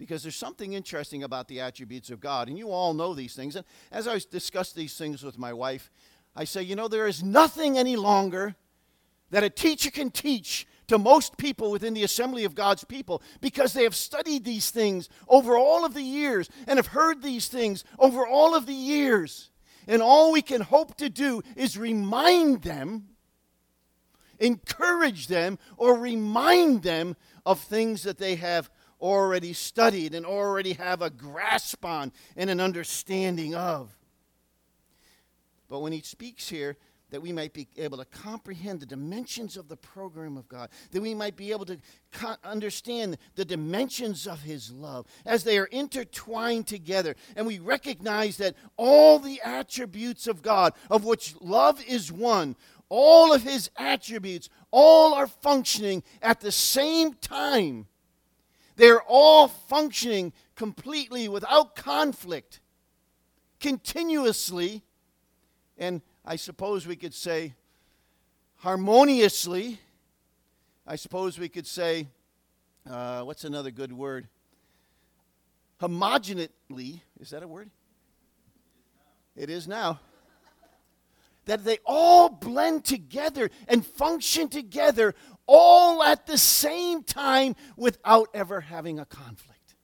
because 0.00 0.22
there's 0.22 0.34
something 0.34 0.72
interesting 0.72 1.22
about 1.24 1.46
the 1.46 1.60
attributes 1.60 2.08
of 2.08 2.20
God. 2.20 2.48
And 2.48 2.56
you 2.56 2.70
all 2.70 2.94
know 2.94 3.12
these 3.12 3.34
things. 3.34 3.54
And 3.54 3.66
as 3.92 4.08
I 4.08 4.18
discuss 4.30 4.72
these 4.72 4.96
things 4.96 5.22
with 5.22 5.38
my 5.38 5.52
wife, 5.52 5.90
I 6.34 6.44
say, 6.44 6.62
you 6.62 6.76
know, 6.76 6.88
there 6.88 7.06
is 7.06 7.22
nothing 7.22 7.76
any 7.76 7.96
longer 7.96 8.54
that 9.30 9.44
a 9.44 9.50
teacher 9.50 9.90
can 9.90 10.10
teach 10.10 10.66
to 10.88 10.98
most 10.98 11.36
people 11.36 11.70
within 11.70 11.94
the 11.94 12.02
assembly 12.02 12.44
of 12.44 12.54
God's 12.54 12.84
people 12.84 13.22
because 13.40 13.72
they 13.72 13.84
have 13.84 13.94
studied 13.94 14.44
these 14.44 14.70
things 14.70 15.08
over 15.28 15.56
all 15.56 15.84
of 15.84 15.94
the 15.94 16.02
years 16.02 16.48
and 16.66 16.78
have 16.78 16.88
heard 16.88 17.22
these 17.22 17.46
things 17.46 17.84
over 17.98 18.26
all 18.26 18.56
of 18.56 18.66
the 18.66 18.74
years. 18.74 19.50
And 19.86 20.02
all 20.02 20.32
we 20.32 20.42
can 20.42 20.60
hope 20.60 20.96
to 20.96 21.08
do 21.08 21.42
is 21.56 21.78
remind 21.78 22.62
them, 22.62 23.10
encourage 24.40 25.28
them, 25.28 25.58
or 25.76 25.96
remind 25.96 26.82
them 26.82 27.16
of 27.46 27.60
things 27.60 28.02
that 28.02 28.18
they 28.18 28.34
have 28.36 28.68
already 29.00 29.52
studied 29.52 30.14
and 30.14 30.26
already 30.26 30.72
have 30.74 31.02
a 31.02 31.10
grasp 31.10 31.84
on 31.84 32.12
and 32.36 32.50
an 32.50 32.60
understanding 32.60 33.54
of. 33.54 33.96
But 35.70 35.80
when 35.80 35.92
he 35.92 36.02
speaks 36.02 36.50
here, 36.50 36.76
that 37.10 37.22
we 37.22 37.32
might 37.32 37.52
be 37.52 37.68
able 37.76 37.98
to 37.98 38.04
comprehend 38.04 38.80
the 38.80 38.86
dimensions 38.86 39.56
of 39.56 39.68
the 39.68 39.76
program 39.76 40.36
of 40.36 40.48
God, 40.48 40.70
that 40.90 41.00
we 41.00 41.14
might 41.14 41.36
be 41.36 41.50
able 41.50 41.64
to 41.66 41.78
co- 42.12 42.36
understand 42.44 43.18
the 43.34 43.44
dimensions 43.44 44.26
of 44.26 44.42
His 44.42 44.70
love 44.72 45.06
as 45.26 45.44
they 45.44 45.58
are 45.58 45.66
intertwined 45.66 46.66
together. 46.66 47.16
And 47.36 47.46
we 47.46 47.58
recognize 47.58 48.36
that 48.38 48.54
all 48.76 49.18
the 49.18 49.40
attributes 49.44 50.26
of 50.26 50.42
God, 50.42 50.72
of 50.90 51.04
which 51.04 51.34
love 51.40 51.82
is 51.84 52.12
one, 52.12 52.56
all 52.88 53.32
of 53.32 53.42
His 53.42 53.70
attributes, 53.76 54.48
all 54.70 55.14
are 55.14 55.26
functioning 55.26 56.02
at 56.22 56.40
the 56.40 56.52
same 56.52 57.14
time. 57.14 57.86
They're 58.76 59.02
all 59.02 59.48
functioning 59.48 60.32
completely 60.54 61.28
without 61.28 61.74
conflict, 61.74 62.60
continuously, 63.58 64.84
and 65.80 66.02
I 66.24 66.36
suppose 66.36 66.86
we 66.86 66.94
could 66.94 67.14
say 67.14 67.54
harmoniously. 68.56 69.80
I 70.86 70.96
suppose 70.96 71.38
we 71.38 71.48
could 71.48 71.66
say, 71.66 72.06
uh, 72.88 73.22
what's 73.22 73.44
another 73.44 73.70
good 73.70 73.92
word? 73.92 74.28
Homogeneously. 75.80 77.00
Is 77.18 77.30
that 77.30 77.42
a 77.42 77.48
word? 77.48 77.70
It 79.34 79.48
is 79.48 79.66
now. 79.66 80.00
That 81.46 81.64
they 81.64 81.78
all 81.86 82.28
blend 82.28 82.84
together 82.84 83.50
and 83.66 83.84
function 83.84 84.48
together 84.48 85.14
all 85.46 86.02
at 86.02 86.26
the 86.26 86.36
same 86.36 87.02
time 87.02 87.56
without 87.76 88.28
ever 88.34 88.60
having 88.60 88.98
a 88.98 89.06
conflict. 89.06 89.74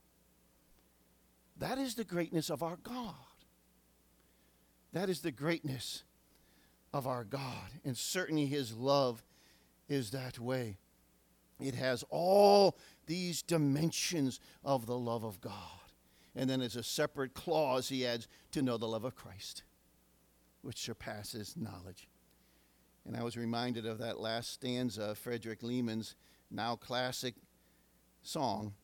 That 1.56 1.78
is 1.78 1.94
the 1.94 2.04
greatness 2.04 2.50
of 2.50 2.62
our 2.62 2.76
God. 2.76 3.14
That 4.92 5.08
is 5.10 5.20
the 5.20 5.32
greatness 5.32 6.04
of 6.92 7.06
our 7.06 7.24
God. 7.24 7.70
And 7.84 7.96
certainly 7.96 8.46
his 8.46 8.74
love 8.74 9.22
is 9.88 10.10
that 10.10 10.38
way. 10.38 10.78
It 11.60 11.74
has 11.74 12.04
all 12.10 12.76
these 13.06 13.42
dimensions 13.42 14.40
of 14.64 14.86
the 14.86 14.98
love 14.98 15.24
of 15.24 15.40
God. 15.40 15.52
And 16.34 16.50
then 16.50 16.60
as 16.60 16.76
a 16.76 16.82
separate 16.82 17.34
clause, 17.34 17.88
he 17.88 18.06
adds 18.06 18.28
to 18.52 18.62
know 18.62 18.76
the 18.76 18.88
love 18.88 19.04
of 19.04 19.14
Christ, 19.14 19.62
which 20.62 20.78
surpasses 20.78 21.54
knowledge. 21.56 22.08
And 23.06 23.16
I 23.16 23.22
was 23.22 23.36
reminded 23.36 23.86
of 23.86 23.98
that 23.98 24.20
last 24.20 24.52
stanza 24.52 25.02
of 25.02 25.18
Frederick 25.18 25.62
Lehman's 25.62 26.14
now 26.50 26.76
classic 26.76 27.34
song 28.22 28.74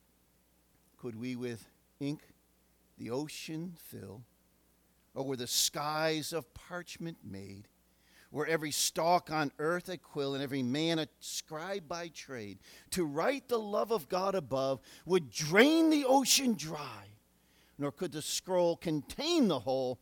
Could 0.97 1.19
we 1.19 1.37
with 1.37 1.67
ink 2.01 2.23
the 2.97 3.11
ocean 3.11 3.75
fill, 3.77 4.23
or 5.15 5.25
were 5.25 5.37
the 5.37 5.47
skies 5.47 6.33
of 6.33 6.53
parchment 6.55 7.19
made? 7.25 7.69
Were 8.31 8.47
every 8.47 8.71
stalk 8.71 9.31
on 9.31 9.53
earth 9.59 9.91
a 9.91 9.99
quill, 9.99 10.35
and 10.35 10.43
every 10.43 10.63
man 10.63 10.99
a 10.99 11.07
scribe 11.21 11.87
by 11.87 12.09
trade, 12.09 12.59
to 12.91 13.05
write 13.05 13.49
the 13.49 13.59
love 13.59 13.91
of 13.91 14.09
God 14.09 14.35
above 14.35 14.81
would 15.05 15.31
drain 15.31 15.91
the 15.91 16.07
ocean 16.07 16.55
dry, 16.55 17.09
nor 17.79 17.93
could 17.93 18.13
the 18.13 18.23
scroll 18.23 18.77
contain 18.77 19.49
the 19.49 19.59
whole, 19.59 20.01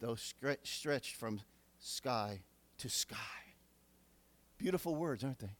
though 0.00 0.14
stretched 0.14 1.16
from 1.16 1.40
sky 1.80 2.42
to 2.78 2.88
sky. 2.88 3.16
Beautiful 4.58 4.94
words, 4.94 5.24
aren't 5.24 5.40
they? 5.40 5.56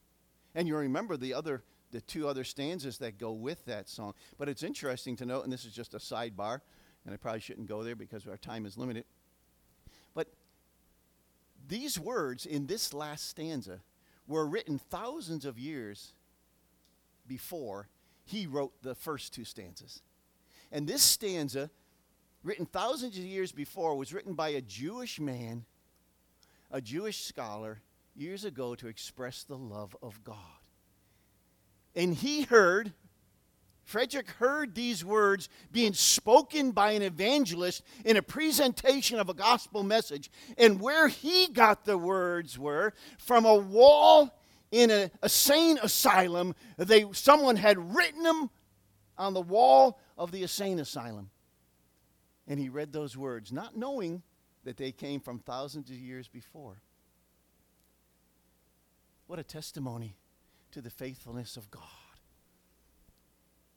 And 0.54 0.68
you 0.68 0.76
remember 0.76 1.16
the 1.16 1.34
other 1.34 1.64
the 1.92 2.00
two 2.00 2.26
other 2.26 2.42
stanzas 2.42 2.98
that 2.98 3.18
go 3.18 3.32
with 3.32 3.64
that 3.66 3.88
song. 3.88 4.14
But 4.38 4.48
it's 4.48 4.62
interesting 4.62 5.14
to 5.16 5.26
note, 5.26 5.44
and 5.44 5.52
this 5.52 5.64
is 5.64 5.72
just 5.72 5.94
a 5.94 5.98
sidebar, 5.98 6.60
and 7.04 7.14
I 7.14 7.16
probably 7.16 7.40
shouldn't 7.40 7.68
go 7.68 7.82
there 7.82 7.96
because 7.96 8.26
our 8.26 8.36
time 8.36 8.66
is 8.66 8.78
limited. 8.78 9.04
But 10.14 10.28
these 11.66 11.98
words 11.98 12.46
in 12.46 12.66
this 12.66 12.94
last 12.94 13.28
stanza 13.28 13.80
were 14.26 14.46
written 14.46 14.78
thousands 14.78 15.44
of 15.44 15.58
years 15.58 16.12
before 17.26 17.88
he 18.24 18.46
wrote 18.46 18.72
the 18.82 18.94
first 18.94 19.34
two 19.34 19.44
stanzas. 19.44 20.02
And 20.70 20.86
this 20.86 21.02
stanza, 21.02 21.70
written 22.42 22.66
thousands 22.66 23.18
of 23.18 23.24
years 23.24 23.52
before, 23.52 23.96
was 23.96 24.12
written 24.12 24.34
by 24.34 24.50
a 24.50 24.60
Jewish 24.60 25.20
man, 25.20 25.64
a 26.70 26.80
Jewish 26.80 27.24
scholar, 27.24 27.80
years 28.14 28.44
ago 28.44 28.74
to 28.74 28.88
express 28.88 29.42
the 29.42 29.56
love 29.56 29.96
of 30.02 30.22
God. 30.24 30.36
And 31.94 32.14
he 32.14 32.42
heard, 32.42 32.92
Frederick 33.84 34.30
heard 34.30 34.74
these 34.74 35.04
words 35.04 35.48
being 35.70 35.92
spoken 35.92 36.70
by 36.70 36.92
an 36.92 37.02
evangelist 37.02 37.82
in 38.04 38.16
a 38.16 38.22
presentation 38.22 39.18
of 39.18 39.28
a 39.28 39.34
gospel 39.34 39.82
message. 39.82 40.30
And 40.56 40.80
where 40.80 41.08
he 41.08 41.48
got 41.48 41.84
the 41.84 41.98
words 41.98 42.58
were 42.58 42.94
from 43.18 43.44
a 43.44 43.54
wall 43.54 44.38
in 44.70 44.90
a, 44.90 45.10
a 45.22 45.28
sane 45.28 45.78
asylum. 45.82 46.54
They, 46.78 47.06
someone 47.12 47.56
had 47.56 47.94
written 47.94 48.22
them 48.22 48.50
on 49.18 49.34
the 49.34 49.40
wall 49.40 50.00
of 50.16 50.30
the 50.30 50.42
insane 50.42 50.78
asylum. 50.78 51.30
And 52.46 52.58
he 52.58 52.68
read 52.68 52.92
those 52.92 53.16
words, 53.16 53.52
not 53.52 53.76
knowing 53.76 54.22
that 54.64 54.76
they 54.76 54.92
came 54.92 55.20
from 55.20 55.38
thousands 55.38 55.90
of 55.90 55.96
years 55.96 56.28
before. 56.28 56.80
What 59.26 59.38
a 59.38 59.44
testimony 59.44 60.16
to 60.72 60.80
the 60.80 60.90
faithfulness 60.90 61.56
of 61.56 61.70
God. 61.70 62.01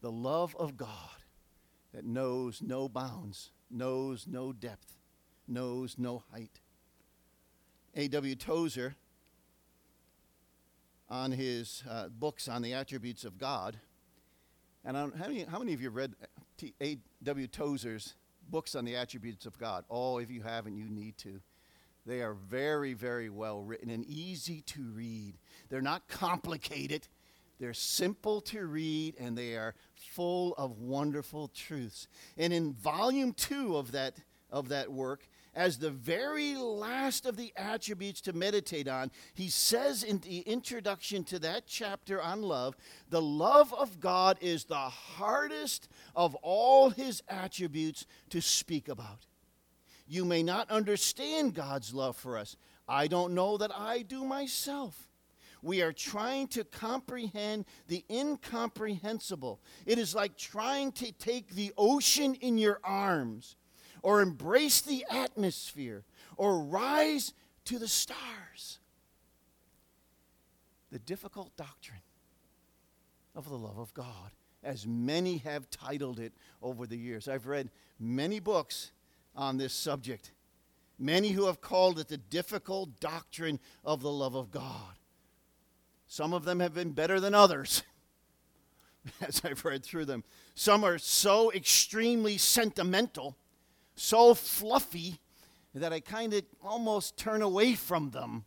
The 0.05 0.11
love 0.11 0.55
of 0.57 0.77
God 0.77 1.23
that 1.91 2.05
knows 2.05 2.61
no 2.61 2.87
bounds, 2.87 3.49
knows 3.71 4.27
no 4.27 4.53
depth, 4.53 4.99
knows 5.47 5.95
no 5.97 6.21
height. 6.31 6.59
A.W. 7.95 8.35
Tozer, 8.35 8.93
on 11.09 11.31
his 11.31 11.81
uh, 11.89 12.09
books 12.09 12.47
on 12.47 12.61
the 12.61 12.75
attributes 12.75 13.25
of 13.25 13.39
God, 13.39 13.77
and 14.83 14.95
how 14.95 15.07
many, 15.27 15.43
how 15.43 15.57
many 15.57 15.73
of 15.73 15.81
you 15.81 15.89
read 15.89 16.13
A.W. 16.79 17.47
Tozer's 17.47 18.13
books 18.47 18.75
on 18.75 18.85
the 18.85 18.95
attributes 18.95 19.47
of 19.47 19.57
God? 19.57 19.85
Oh, 19.89 20.19
if 20.19 20.29
you 20.29 20.43
haven't, 20.43 20.77
you 20.77 20.87
need 20.87 21.17
to. 21.17 21.41
They 22.05 22.21
are 22.21 22.35
very, 22.35 22.93
very 22.93 23.31
well 23.31 23.63
written 23.63 23.89
and 23.89 24.05
easy 24.05 24.61
to 24.67 24.83
read. 24.83 25.39
They're 25.69 25.81
not 25.81 26.07
complicated, 26.07 27.07
they're 27.59 27.73
simple 27.73 28.41
to 28.41 28.65
read, 28.65 29.15
and 29.19 29.37
they 29.37 29.55
are 29.55 29.75
full 29.95 30.53
of 30.55 30.79
wonderful 30.79 31.47
truths. 31.47 32.07
And 32.37 32.51
in 32.51 32.73
volume 32.73 33.33
two 33.33 33.77
of 33.77 33.91
that, 33.93 34.17
of 34.51 34.69
that 34.69 34.91
work, 34.91 35.27
as 35.55 35.77
the 35.77 35.89
very 35.89 36.55
last 36.55 37.25
of 37.25 37.37
the 37.37 37.53
attributes 37.55 38.19
to 38.21 38.33
meditate 38.33 38.89
on, 38.89 39.09
he 39.33 39.47
says 39.47 40.03
in 40.03 40.19
the 40.19 40.39
introduction 40.41 41.23
to 41.25 41.39
that 41.39 41.65
chapter 41.65 42.21
on 42.21 42.41
love 42.41 42.75
the 43.09 43.21
love 43.21 43.73
of 43.73 44.01
God 44.01 44.37
is 44.41 44.65
the 44.65 44.75
hardest 44.75 45.87
of 46.13 46.35
all 46.35 46.89
his 46.89 47.23
attributes 47.29 48.05
to 48.31 48.41
speak 48.41 48.89
about. 48.89 49.27
You 50.07 50.25
may 50.25 50.43
not 50.43 50.69
understand 50.69 51.53
God's 51.53 51.93
love 51.93 52.17
for 52.17 52.37
us. 52.37 52.57
I 52.87 53.07
don't 53.07 53.33
know 53.33 53.57
that 53.57 53.71
I 53.73 54.01
do 54.01 54.25
myself. 54.25 55.07
We 55.65 55.81
are 55.81 55.93
trying 55.93 56.49
to 56.49 56.63
comprehend 56.63 57.65
the 57.87 58.05
incomprehensible. 58.07 59.59
It 59.87 59.97
is 59.97 60.13
like 60.13 60.37
trying 60.37 60.91
to 60.91 61.11
take 61.11 61.55
the 61.55 61.73
ocean 61.75 62.35
in 62.35 62.59
your 62.59 62.79
arms, 62.83 63.55
or 64.03 64.21
embrace 64.21 64.81
the 64.81 65.03
atmosphere, 65.09 66.03
or 66.37 66.59
rise 66.59 67.33
to 67.63 67.79
the 67.79 67.87
stars. 67.87 68.77
The 70.91 70.99
difficult 70.99 71.57
doctrine 71.57 72.03
of 73.33 73.49
the 73.49 73.57
love 73.57 73.79
of 73.79 73.91
God, 73.95 74.33
as 74.63 74.85
many 74.85 75.37
have 75.37 75.71
titled 75.71 76.19
it 76.19 76.33
over 76.61 76.85
the 76.85 76.95
years. 76.95 77.27
I've 77.27 77.47
read 77.47 77.71
many 77.99 78.39
books 78.39 78.91
on 79.35 79.57
this 79.57 79.73
subject. 79.73 80.31
Many 80.99 81.29
who 81.29 81.47
have 81.47 81.59
called 81.59 81.97
it 81.97 82.07
the 82.07 82.17
difficult 82.17 82.99
doctrine 82.99 83.59
of 83.83 84.03
the 84.03 84.11
love 84.11 84.35
of 84.35 84.51
God. 84.51 84.99
Some 86.07 86.33
of 86.33 86.45
them 86.45 86.59
have 86.59 86.73
been 86.73 86.91
better 86.91 87.19
than 87.19 87.33
others 87.33 87.83
as 89.21 89.41
I've 89.43 89.63
read 89.65 89.83
through 89.83 90.05
them. 90.05 90.23
Some 90.53 90.83
are 90.83 90.97
so 90.97 91.51
extremely 91.51 92.37
sentimental, 92.37 93.35
so 93.95 94.33
fluffy, 94.33 95.19
that 95.73 95.91
I 95.91 95.99
kind 95.99 96.33
of 96.33 96.43
almost 96.63 97.17
turn 97.17 97.41
away 97.41 97.73
from 97.73 98.11
them. 98.11 98.45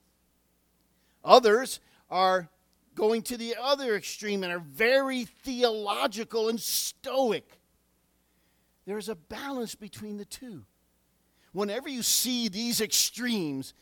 Others 1.23 1.79
are 2.09 2.49
going 2.95 3.21
to 3.23 3.37
the 3.37 3.55
other 3.61 3.95
extreme 3.95 4.43
and 4.43 4.53
are 4.53 4.59
very 4.59 5.25
theological 5.25 6.49
and 6.49 6.59
stoic. 6.59 7.61
There's 8.87 9.11
a 9.11 9.15
balance 9.15 9.75
between 9.75 10.17
the 10.17 10.25
two 10.25 10.65
whenever 11.53 11.88
you 11.88 12.03
see 12.03 12.49
these 12.49 12.81
extremes, 12.81 13.75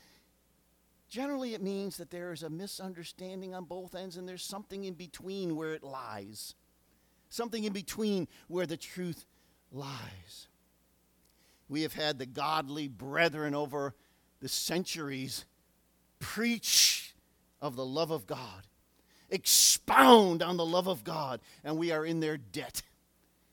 generally 1.08 1.54
it 1.54 1.62
means 1.62 1.96
that 1.96 2.10
there 2.10 2.32
is 2.32 2.42
a 2.42 2.50
misunderstanding 2.50 3.54
on 3.54 3.64
both 3.64 3.94
ends 3.94 4.16
and 4.16 4.28
there's 4.28 4.44
something 4.44 4.84
in 4.84 4.94
between 4.94 5.56
where 5.56 5.74
it 5.74 5.82
lies. 5.82 6.54
something 7.28 7.64
in 7.64 7.72
between 7.72 8.28
where 8.48 8.66
the 8.66 8.76
truth 8.76 9.26
lies. 9.72 10.48
We 11.68 11.82
have 11.82 11.94
had 11.94 12.18
the 12.18 12.26
godly 12.26 12.88
brethren 12.88 13.54
over 13.54 13.94
the 14.40 14.48
centuries 14.48 15.44
preach 16.18 17.14
of 17.60 17.76
the 17.76 17.84
love 17.84 18.10
of 18.10 18.26
God, 18.26 18.66
expound 19.28 20.42
on 20.42 20.56
the 20.56 20.64
love 20.64 20.86
of 20.86 21.04
God, 21.04 21.40
and 21.64 21.76
we 21.76 21.90
are 21.90 22.04
in 22.04 22.20
their 22.20 22.36
debt 22.36 22.82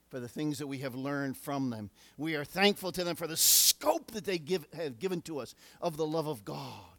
for 0.10 0.20
the 0.20 0.28
things 0.28 0.60
that 0.60 0.68
we 0.68 0.78
have 0.80 0.94
learned 0.94 1.36
from 1.36 1.72
them. 1.72 1.90
We 2.18 2.36
are 2.36 2.46
thankful 2.46 2.92
to 2.92 3.04
them 3.04 3.16
for 3.16 3.26
the 3.26 3.38
scope 3.38 4.12
that 4.12 4.26
they 4.26 4.38
give, 4.38 4.68
have 4.74 5.00
given 5.00 5.22
to 5.24 5.40
us 5.40 5.56
of 5.82 5.98
the 5.98 6.06
love 6.06 6.28
of 6.28 6.46
God, 6.46 6.93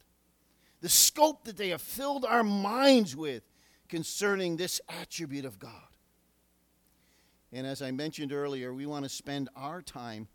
the 0.85 0.91
scope 0.91 1.45
that 1.45 1.57
they 1.57 1.71
have 1.71 1.81
filled 1.81 2.27
our 2.27 2.45
minds 2.45 3.17
with 3.17 3.43
concerning 3.89 4.59
this 4.59 4.83
attribute 5.01 5.47
of 5.47 5.59
God. 5.59 5.71
And 7.55 7.67
as 7.67 7.81
I 7.81 7.91
mentioned 7.91 8.35
earlier, 8.35 8.75
we 8.75 8.85
want 8.85 9.07
to 9.07 9.09
spend 9.09 9.49
our 9.57 9.81
time 9.81 10.29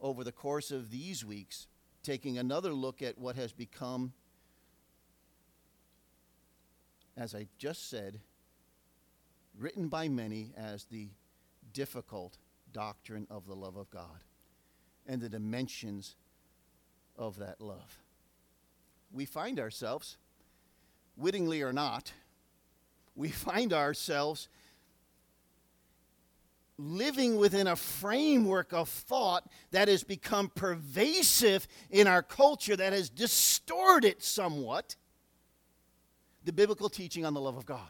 over 0.00 0.24
the 0.24 0.32
course 0.32 0.70
of 0.70 0.90
these 0.90 1.26
weeks 1.26 1.66
taking 2.02 2.38
another 2.38 2.72
look 2.72 3.02
at 3.02 3.18
what 3.18 3.36
has 3.36 3.52
become, 3.52 4.14
as 7.14 7.34
I 7.34 7.46
just 7.58 7.90
said, 7.90 8.18
written 9.58 9.88
by 9.88 10.08
many 10.08 10.54
as 10.56 10.86
the 10.86 11.10
difficult 11.74 12.38
doctrine 12.72 13.26
of 13.28 13.46
the 13.46 13.54
love 13.54 13.76
of 13.76 13.90
God 13.90 14.24
and 15.06 15.20
the 15.20 15.28
dimensions 15.28 16.16
of 17.18 17.36
that 17.40 17.60
love. 17.60 18.01
We 19.12 19.24
find 19.26 19.60
ourselves, 19.60 20.16
wittingly 21.16 21.62
or 21.62 21.72
not, 21.72 22.12
we 23.14 23.28
find 23.28 23.72
ourselves 23.72 24.48
living 26.78 27.36
within 27.36 27.66
a 27.66 27.76
framework 27.76 28.72
of 28.72 28.88
thought 28.88 29.48
that 29.70 29.88
has 29.88 30.02
become 30.02 30.50
pervasive 30.54 31.68
in 31.90 32.06
our 32.06 32.22
culture 32.22 32.74
that 32.74 32.92
has 32.92 33.10
distorted 33.10 34.22
somewhat 34.22 34.96
the 36.44 36.52
biblical 36.52 36.88
teaching 36.88 37.24
on 37.24 37.34
the 37.34 37.40
love 37.40 37.56
of 37.56 37.66
God. 37.66 37.88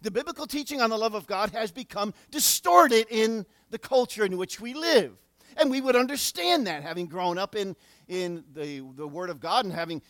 The 0.00 0.10
biblical 0.10 0.46
teaching 0.46 0.80
on 0.80 0.90
the 0.90 0.98
love 0.98 1.14
of 1.14 1.26
God 1.26 1.50
has 1.50 1.70
become 1.70 2.14
distorted 2.30 3.06
in 3.10 3.44
the 3.70 3.78
culture 3.78 4.24
in 4.24 4.36
which 4.36 4.60
we 4.60 4.74
live. 4.74 5.12
And 5.56 5.70
we 5.70 5.80
would 5.80 5.96
understand 5.96 6.66
that 6.66 6.82
having 6.82 7.06
grown 7.06 7.38
up 7.38 7.54
in, 7.54 7.76
in 8.12 8.44
the, 8.52 8.84
the 8.94 9.08
Word 9.08 9.30
of 9.30 9.40
God 9.40 9.64
and 9.64 9.72
having 9.72 10.02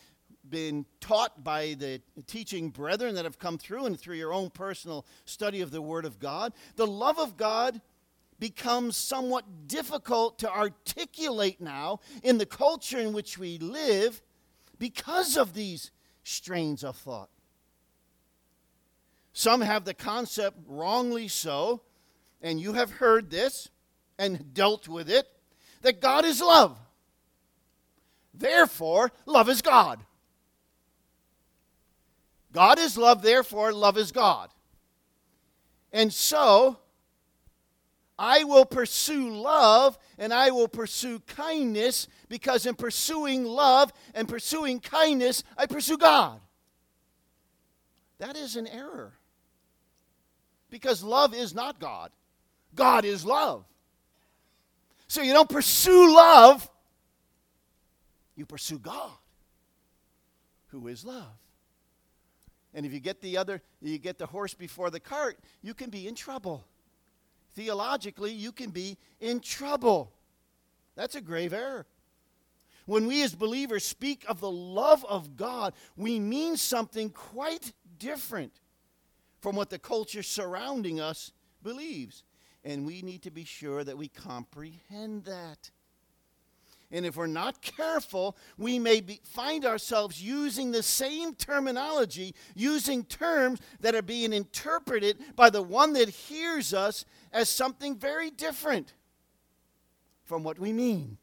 been 0.49 0.85
taught 0.99 1.41
by 1.41 1.73
the 1.79 2.01
teaching 2.27 2.69
brethren 2.69 3.15
that 3.15 3.23
have 3.23 3.39
come 3.39 3.57
through 3.57 3.85
and 3.85 3.97
through 3.97 4.17
your 4.17 4.33
own 4.33 4.49
personal 4.49 5.05
study 5.23 5.61
of 5.61 5.71
the 5.71 5.81
Word 5.81 6.03
of 6.03 6.19
God, 6.19 6.53
the 6.75 6.85
love 6.85 7.17
of 7.17 7.37
God 7.37 7.79
becomes 8.39 8.97
somewhat 8.97 9.67
difficult 9.67 10.37
to 10.39 10.51
articulate 10.51 11.61
now 11.61 12.01
in 12.23 12.37
the 12.37 12.45
culture 12.45 12.99
in 12.99 13.13
which 13.13 13.37
we 13.37 13.57
live 13.57 14.21
because 14.77 15.37
of 15.37 15.53
these 15.53 15.91
strains 16.25 16.83
of 16.83 16.97
thought. 16.97 17.29
Some 19.31 19.61
have 19.61 19.85
the 19.85 19.93
concept, 19.93 20.57
wrongly 20.67 21.29
so, 21.29 21.83
and 22.41 22.59
you 22.59 22.73
have 22.73 22.91
heard 22.91 23.29
this 23.29 23.69
and 24.19 24.53
dealt 24.53 24.89
with 24.89 25.09
it, 25.09 25.25
that 25.83 26.01
God 26.01 26.25
is 26.25 26.41
love. 26.41 26.77
Therefore, 28.33 29.11
love 29.25 29.49
is 29.49 29.61
God. 29.61 29.99
God 32.51 32.79
is 32.79 32.97
love, 32.97 33.21
therefore, 33.21 33.73
love 33.73 33.97
is 33.97 34.11
God. 34.11 34.49
And 35.91 36.13
so, 36.13 36.77
I 38.17 38.43
will 38.43 38.65
pursue 38.65 39.29
love 39.29 39.97
and 40.17 40.33
I 40.33 40.51
will 40.51 40.67
pursue 40.67 41.19
kindness 41.21 42.07
because 42.29 42.65
in 42.65 42.75
pursuing 42.75 43.43
love 43.43 43.91
and 44.13 44.29
pursuing 44.29 44.79
kindness, 44.79 45.43
I 45.57 45.65
pursue 45.65 45.97
God. 45.97 46.39
That 48.19 48.37
is 48.37 48.55
an 48.55 48.67
error. 48.67 49.13
Because 50.69 51.03
love 51.03 51.33
is 51.33 51.53
not 51.53 51.79
God, 51.79 52.11
God 52.75 53.05
is 53.05 53.25
love. 53.25 53.65
So 55.07 55.21
you 55.21 55.33
don't 55.33 55.49
pursue 55.49 56.15
love, 56.15 56.67
you 58.35 58.45
pursue 58.45 58.79
God, 58.79 59.11
who 60.67 60.87
is 60.87 61.05
love. 61.05 61.37
And 62.73 62.85
if 62.85 62.93
you 62.93 62.99
get 62.99 63.21
the 63.21 63.37
other, 63.37 63.61
you 63.81 63.97
get 63.99 64.17
the 64.17 64.25
horse 64.25 64.53
before 64.53 64.89
the 64.89 64.99
cart, 64.99 65.37
you 65.61 65.73
can 65.73 65.89
be 65.89 66.07
in 66.07 66.15
trouble. 66.15 66.65
Theologically, 67.53 68.31
you 68.31 68.51
can 68.51 68.71
be 68.71 68.97
in 69.19 69.39
trouble. 69.39 70.11
That's 70.95 71.15
a 71.15 71.21
grave 71.21 71.53
error. 71.53 71.85
When 72.85 73.07
we 73.07 73.23
as 73.23 73.35
believers 73.35 73.85
speak 73.85 74.25
of 74.27 74.39
the 74.39 74.51
love 74.51 75.05
of 75.05 75.37
God, 75.37 75.73
we 75.95 76.19
mean 76.19 76.57
something 76.57 77.09
quite 77.11 77.71
different 77.97 78.53
from 79.39 79.55
what 79.55 79.69
the 79.69 79.79
culture 79.79 80.23
surrounding 80.23 80.99
us 80.99 81.31
believes. 81.61 82.23
And 82.63 82.85
we 82.85 83.01
need 83.01 83.21
to 83.23 83.31
be 83.31 83.45
sure 83.45 83.83
that 83.83 83.97
we 83.97 84.07
comprehend 84.07 85.25
that. 85.25 85.69
And 86.93 87.07
if 87.07 87.17
we're 87.17 87.25
not 87.25 87.59
careful, 87.61 88.37
we 88.55 88.77
may 88.77 89.01
be, 89.01 89.19
find 89.23 89.65
ourselves 89.65 90.21
using 90.21 90.71
the 90.71 90.83
same 90.83 91.33
terminology, 91.33 92.35
using 92.55 93.03
terms 93.03 93.59
that 93.79 93.95
are 93.95 94.03
being 94.03 94.31
interpreted 94.31 95.17
by 95.35 95.49
the 95.49 95.63
one 95.63 95.93
that 95.93 96.07
hears 96.07 96.71
us 96.71 97.03
as 97.33 97.49
something 97.49 97.97
very 97.97 98.29
different 98.29 98.93
from 100.23 100.43
what 100.43 100.59
we 100.59 100.71
mean. 100.71 101.17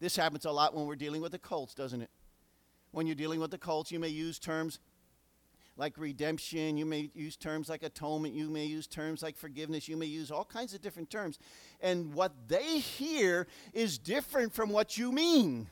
This 0.00 0.16
happens 0.16 0.46
a 0.46 0.50
lot 0.50 0.74
when 0.74 0.86
we're 0.86 0.96
dealing 0.96 1.20
with 1.20 1.32
the 1.32 1.38
cults, 1.38 1.74
doesn't 1.74 2.00
it? 2.00 2.10
When 2.92 3.06
you're 3.06 3.14
dealing 3.14 3.40
with 3.40 3.50
the 3.50 3.58
cults, 3.58 3.92
you 3.92 4.00
may 4.00 4.08
use 4.08 4.38
terms 4.38 4.78
like 5.76 5.98
redemption, 5.98 6.76
you 6.76 6.86
may 6.86 7.10
use 7.14 7.36
terms 7.36 7.68
like 7.68 7.82
atonement, 7.82 8.34
you 8.34 8.48
may 8.48 8.64
use 8.64 8.86
terms 8.86 9.22
like 9.22 9.36
forgiveness, 9.36 9.88
you 9.88 9.96
may 9.96 10.06
use 10.06 10.30
all 10.30 10.44
kinds 10.44 10.74
of 10.74 10.80
different 10.80 11.10
terms. 11.10 11.38
And 11.80 12.14
what 12.14 12.32
they 12.48 12.78
hear 12.78 13.46
is 13.72 13.98
different 13.98 14.52
from 14.52 14.70
what 14.70 14.96
you 14.96 15.12
mean 15.12 15.68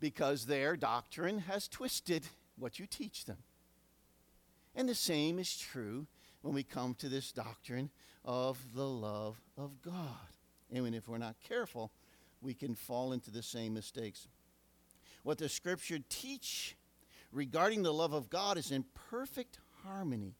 because 0.00 0.46
their 0.46 0.76
doctrine 0.76 1.38
has 1.40 1.68
twisted 1.68 2.26
what 2.58 2.78
you 2.78 2.86
teach 2.86 3.24
them. 3.26 3.38
And 4.74 4.88
the 4.88 4.94
same 4.94 5.38
is 5.38 5.56
true 5.56 6.06
when 6.40 6.54
we 6.54 6.62
come 6.62 6.94
to 6.94 7.08
this 7.08 7.30
doctrine 7.30 7.90
of 8.24 8.58
the 8.74 8.88
love 8.88 9.40
of 9.56 9.82
God. 9.82 10.16
And 10.72 10.94
if 10.94 11.08
we're 11.08 11.18
not 11.18 11.36
careful, 11.46 11.92
we 12.40 12.54
can 12.54 12.74
fall 12.74 13.12
into 13.12 13.30
the 13.30 13.42
same 13.42 13.74
mistakes. 13.74 14.26
What 15.22 15.38
the 15.38 15.48
scripture 15.48 15.98
teach 16.08 16.74
regarding 17.32 17.82
the 17.82 17.92
love 17.92 18.12
of 18.12 18.30
God 18.30 18.58
is 18.58 18.70
in 18.70 18.84
perfect 19.10 19.58
harmony 19.84 20.36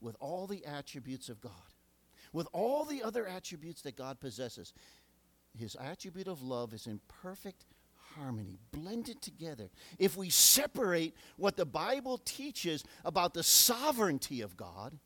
with 0.00 0.16
all 0.20 0.46
the 0.46 0.64
attributes 0.66 1.28
of 1.28 1.40
God, 1.40 1.52
with 2.32 2.48
all 2.52 2.84
the 2.84 3.02
other 3.02 3.26
attributes 3.26 3.82
that 3.82 3.96
God 3.96 4.20
possesses. 4.20 4.72
His 5.56 5.76
attribute 5.76 6.28
of 6.28 6.42
love 6.42 6.74
is 6.74 6.86
in 6.86 7.00
perfect 7.22 7.64
harmony, 8.14 8.58
blended 8.72 9.22
together. 9.22 9.70
If 9.98 10.16
we 10.16 10.30
separate 10.30 11.14
what 11.36 11.56
the 11.56 11.66
Bible 11.66 12.18
teaches 12.18 12.84
about 13.04 13.34
the 13.34 13.42
sovereignty 13.42 14.40
of 14.40 14.56
God 14.56 14.98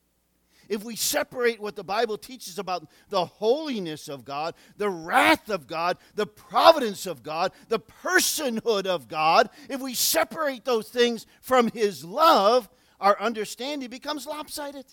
if 0.70 0.84
we 0.84 0.94
separate 0.94 1.60
what 1.60 1.74
the 1.74 1.84
Bible 1.84 2.16
teaches 2.16 2.58
about 2.58 2.88
the 3.08 3.26
holiness 3.26 4.08
of 4.08 4.24
God, 4.24 4.54
the 4.76 4.88
wrath 4.88 5.50
of 5.50 5.66
God, 5.66 5.98
the 6.14 6.28
providence 6.28 7.06
of 7.06 7.24
God, 7.24 7.52
the 7.68 7.80
personhood 7.80 8.86
of 8.86 9.08
God, 9.08 9.50
if 9.68 9.80
we 9.80 9.94
separate 9.94 10.64
those 10.64 10.88
things 10.88 11.26
from 11.42 11.72
His 11.72 12.04
love, 12.04 12.70
our 13.00 13.20
understanding 13.20 13.90
becomes 13.90 14.26
lopsided. 14.26 14.86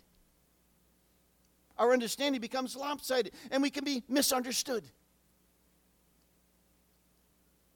Our 1.78 1.94
understanding 1.94 2.42
becomes 2.42 2.76
lopsided, 2.76 3.34
and 3.52 3.62
we 3.62 3.70
can 3.70 3.86
be 3.86 4.04
misunderstood. 4.10 4.84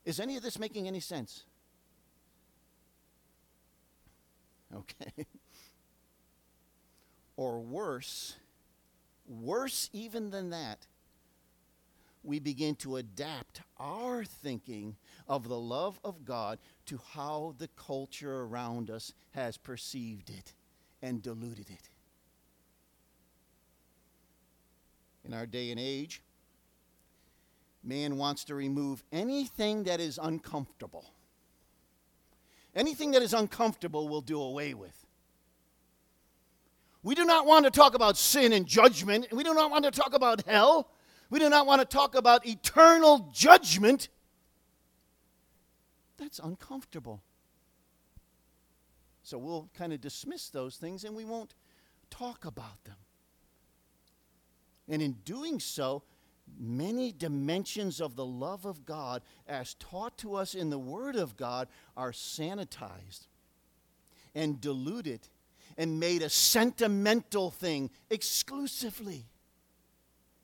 Is 0.06 0.20
any 0.20 0.38
of 0.38 0.42
this 0.44 0.58
making 0.58 0.88
any 0.88 1.00
sense? 1.00 1.44
Okay. 4.74 5.26
Or 7.42 7.60
worse, 7.60 8.36
worse 9.28 9.90
even 9.94 10.30
than 10.30 10.52
that, 10.52 10.86
we 12.22 12.38
begin 12.38 12.76
to 12.76 12.98
adapt 12.98 13.62
our 13.80 14.24
thinking 14.24 14.96
of 15.28 15.48
the 15.48 15.58
love 15.58 16.00
of 16.04 16.24
God 16.24 16.60
to 16.86 17.00
how 17.16 17.56
the 17.58 17.68
culture 17.70 18.42
around 18.42 18.92
us 18.92 19.12
has 19.32 19.58
perceived 19.58 20.30
it 20.30 20.54
and 21.02 21.24
diluted 21.24 21.72
it. 21.72 21.90
In 25.26 25.34
our 25.34 25.48
day 25.48 25.72
and 25.72 25.80
age, 25.80 26.22
man 27.84 28.18
wants 28.18 28.44
to 28.44 28.54
remove 28.54 29.04
anything 29.12 29.86
that 29.86 30.00
is 30.00 30.20
uncomfortable. 30.22 31.06
Anything 32.76 33.10
that 33.14 33.24
is 33.24 33.34
uncomfortable 33.34 34.10
will 34.10 34.22
do 34.22 34.40
away 34.40 34.76
with. 34.76 35.08
We 37.04 37.16
do 37.16 37.26
not 37.26 37.46
want 37.46 37.66
to 37.66 37.72
talk 37.72 37.96
about 37.96 38.18
sin 38.18 38.54
and 38.54 38.66
judgment. 38.66 39.28
We 39.32 39.44
do 39.44 39.54
not 39.54 39.72
want 39.72 39.86
to 39.86 39.92
talk 39.92 40.14
about 40.14 40.46
hell. 40.46 40.90
We 41.30 41.40
do 41.40 41.50
not 41.50 41.66
want 41.66 41.82
to 41.82 41.86
talk 41.86 42.16
about 42.16 42.46
eternal 42.46 43.30
judgment. 43.34 44.10
That's 46.18 46.40
uncomfortable. 46.40 47.24
So 49.24 49.38
we'll 49.38 49.70
kind 49.76 49.94
of 49.94 50.02
dismiss 50.02 50.50
those 50.50 50.78
things 50.78 51.04
and 51.04 51.16
we 51.16 51.26
won't 51.26 51.56
talk 52.10 52.46
about 52.46 52.84
them. 52.84 52.98
And 54.88 55.02
in 55.02 55.14
doing 55.26 55.60
so, 55.60 56.04
many 56.60 57.12
dimensions 57.12 58.02
of 58.02 58.16
the 58.16 58.26
love 58.26 58.66
of 58.66 58.86
God, 58.86 59.22
as 59.48 59.76
taught 59.76 60.18
to 60.20 60.36
us 60.36 60.54
in 60.54 60.70
the 60.70 60.80
Word 60.80 61.16
of 61.16 61.38
God, 61.38 61.68
are 61.96 62.12
sanitized 62.12 63.28
and 64.36 64.60
diluted 64.60 65.22
and 65.78 66.00
made 66.00 66.22
a 66.22 66.30
sentimental 66.30 67.52
thing 67.52 67.90
exclusively. 68.10 69.26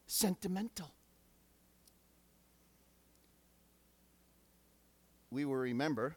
Sentimental. 0.06 0.92
We 5.30 5.46
will 5.46 5.56
remember 5.56 6.16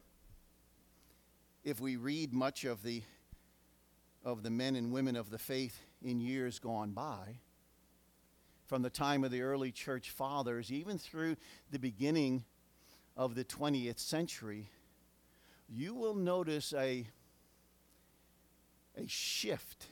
if 1.65 1.81
we 1.81 1.97
read 1.97 2.33
much 2.33 2.65
of 2.65 2.83
the 2.83 3.03
of 4.25 4.43
the 4.43 4.51
men 4.51 4.77
and 4.77 4.93
women 4.93 5.17
of 5.17 5.31
the 5.31 5.39
faith 5.39 5.81
in 6.03 6.21
years 6.21 6.59
gone 6.59 6.91
by 6.93 7.39
from 8.67 8.83
the 8.83 8.91
time 8.91 9.25
of 9.25 9.31
the 9.31 9.41
early 9.41 9.73
church 9.73 10.11
fathers 10.11 10.71
even 10.71 10.99
through 10.99 11.37
the 11.71 11.79
beginning 11.79 12.45
of 13.17 13.35
the 13.35 13.45
20th 13.45 13.99
century 13.99 14.69
you 15.69 15.95
will 15.95 16.15
notice 16.15 16.75
a 16.75 17.07
a 19.01 19.09
shift 19.09 19.87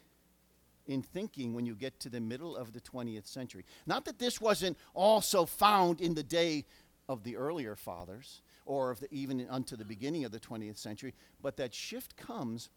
in 0.87 1.03
thinking 1.03 1.55
when 1.55 1.67
you 1.67 1.75
get 1.75 2.01
to 2.01 2.09
the 2.09 2.21
middle 2.21 2.57
of 2.57 2.73
the 2.73 2.81
20th 2.81 3.27
century. 3.27 3.65
Not 3.87 4.05
that 4.07 4.19
this 4.19 4.41
wasn't 4.41 4.79
also 4.95 5.45
found 5.45 6.01
in 6.01 6.15
the 6.15 6.23
day 6.23 6.65
of 7.09 7.25
the 7.25 7.37
earlier 7.37 7.77
fathers 7.77 8.43
or 8.65 8.97
the, 9.01 9.13
even 9.13 9.47
unto 9.49 9.77
the 9.77 9.85
beginning 9.85 10.25
of 10.25 10.33
the 10.33 10.41
20th 10.41 10.79
century, 10.79 11.15
but 11.43 11.57
that 11.57 11.75
shift 11.75 12.17
comes 12.17 12.71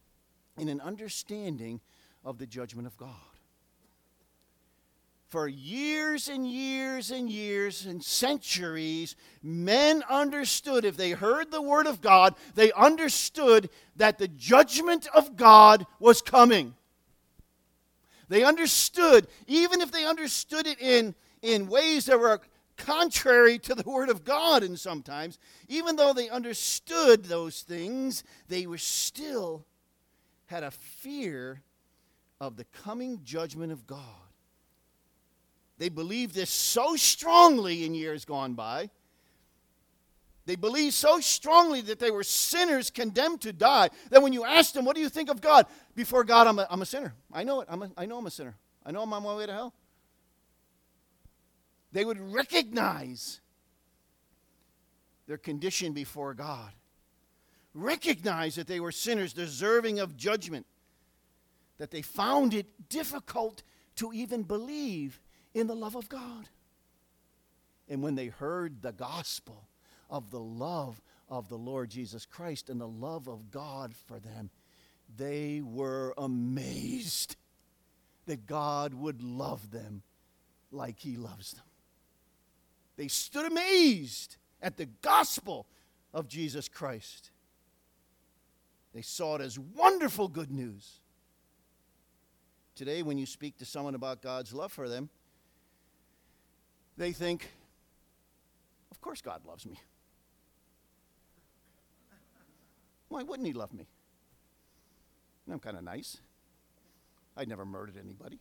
in 0.57 0.69
an 0.69 0.81
understanding 0.81 1.79
of 2.23 2.37
the 2.37 2.45
judgment 2.47 2.87
of 2.87 2.97
God. 2.97 3.30
For 5.31 5.47
years 5.47 6.27
and 6.27 6.45
years 6.45 7.09
and 7.09 7.29
years 7.29 7.85
and 7.85 8.03
centuries, 8.03 9.15
men 9.41 10.03
understood, 10.09 10.83
if 10.83 10.97
they 10.97 11.11
heard 11.11 11.51
the 11.51 11.61
word 11.61 11.87
of 11.87 12.01
God, 12.01 12.35
they 12.55 12.73
understood 12.73 13.69
that 13.95 14.17
the 14.17 14.27
judgment 14.27 15.07
of 15.15 15.37
God 15.37 15.85
was 16.01 16.21
coming. 16.21 16.75
They 18.27 18.43
understood, 18.43 19.25
even 19.47 19.79
if 19.79 19.89
they 19.89 20.05
understood 20.05 20.67
it 20.67 20.81
in, 20.81 21.15
in 21.41 21.67
ways 21.67 22.07
that 22.07 22.19
were 22.19 22.41
contrary 22.75 23.57
to 23.59 23.73
the 23.73 23.89
Word 23.89 24.09
of 24.09 24.25
God, 24.25 24.63
and 24.63 24.77
sometimes, 24.77 25.39
even 25.69 25.95
though 25.95 26.11
they 26.11 26.27
understood 26.27 27.23
those 27.23 27.61
things, 27.61 28.25
they 28.49 28.67
were 28.67 28.77
still 28.77 29.65
had 30.47 30.63
a 30.63 30.71
fear 30.71 31.61
of 32.41 32.57
the 32.57 32.65
coming 32.83 33.21
judgment 33.23 33.71
of 33.71 33.87
God. 33.87 34.30
They 35.81 35.89
believed 35.89 36.35
this 36.35 36.51
so 36.51 36.95
strongly 36.95 37.85
in 37.85 37.95
years 37.95 38.23
gone 38.23 38.53
by. 38.53 38.91
They 40.45 40.55
believed 40.55 40.93
so 40.93 41.19
strongly 41.19 41.81
that 41.81 41.97
they 41.97 42.11
were 42.11 42.21
sinners 42.21 42.91
condemned 42.91 43.41
to 43.41 43.51
die 43.51 43.89
that 44.11 44.21
when 44.21 44.31
you 44.31 44.45
asked 44.45 44.75
them, 44.75 44.85
What 44.85 44.95
do 44.95 45.01
you 45.01 45.09
think 45.09 45.27
of 45.27 45.41
God? 45.41 45.65
Before 45.95 46.23
God, 46.23 46.45
I'm 46.45 46.59
a, 46.59 46.67
I'm 46.69 46.83
a 46.83 46.85
sinner. 46.85 47.15
I 47.33 47.43
know 47.43 47.61
it. 47.61 47.67
I'm 47.67 47.81
a, 47.81 47.89
I 47.97 48.05
know 48.05 48.19
I'm 48.19 48.27
a 48.27 48.29
sinner. 48.29 48.55
I 48.85 48.91
know 48.91 49.01
I'm 49.01 49.11
on 49.11 49.23
my 49.23 49.33
way 49.33 49.47
to 49.47 49.51
hell. 49.51 49.73
They 51.91 52.05
would 52.05 52.19
recognize 52.31 53.41
their 55.25 55.39
condition 55.39 55.93
before 55.93 56.35
God, 56.35 56.73
recognize 57.73 58.53
that 58.53 58.67
they 58.67 58.79
were 58.79 58.91
sinners 58.91 59.33
deserving 59.33 59.99
of 59.99 60.15
judgment, 60.15 60.67
that 61.79 61.89
they 61.89 62.03
found 62.03 62.53
it 62.53 62.67
difficult 62.87 63.63
to 63.95 64.13
even 64.13 64.43
believe 64.43 65.19
in 65.53 65.67
the 65.67 65.75
love 65.75 65.95
of 65.95 66.09
God. 66.09 66.49
And 67.89 68.01
when 68.01 68.15
they 68.15 68.27
heard 68.27 68.81
the 68.81 68.93
gospel 68.93 69.67
of 70.09 70.29
the 70.31 70.39
love 70.39 71.01
of 71.29 71.49
the 71.49 71.57
Lord 71.57 71.89
Jesus 71.89 72.25
Christ 72.25 72.69
and 72.69 72.79
the 72.79 72.87
love 72.87 73.27
of 73.27 73.51
God 73.51 73.93
for 73.93 74.19
them, 74.19 74.49
they 75.17 75.61
were 75.61 76.13
amazed 76.17 77.35
that 78.25 78.45
God 78.45 78.93
would 78.93 79.21
love 79.21 79.71
them 79.71 80.03
like 80.71 80.99
He 80.99 81.17
loves 81.17 81.53
them. 81.53 81.65
They 82.97 83.07
stood 83.07 83.45
amazed 83.45 84.37
at 84.61 84.77
the 84.77 84.85
gospel 85.01 85.65
of 86.13 86.27
Jesus 86.27 86.69
Christ. 86.69 87.31
They 88.93 89.01
saw 89.01 89.35
it 89.35 89.41
as 89.41 89.57
wonderful 89.57 90.27
good 90.27 90.51
news. 90.51 90.99
Today, 92.75 93.03
when 93.03 93.17
you 93.17 93.25
speak 93.25 93.57
to 93.57 93.65
someone 93.65 93.95
about 93.95 94.21
God's 94.21 94.53
love 94.53 94.71
for 94.71 94.87
them, 94.89 95.09
they 97.01 97.11
think, 97.13 97.49
Of 98.91 99.01
course, 99.01 99.21
God 99.21 99.41
loves 99.43 99.65
me. 99.65 99.75
Why 103.09 103.23
wouldn't 103.23 103.47
He 103.47 103.53
love 103.53 103.73
me? 103.73 103.87
I'm 105.51 105.59
kind 105.59 105.77
of 105.77 105.83
nice. 105.83 106.17
I 107.35 107.45
never 107.45 107.65
murdered 107.65 107.95
anybody. 108.01 108.39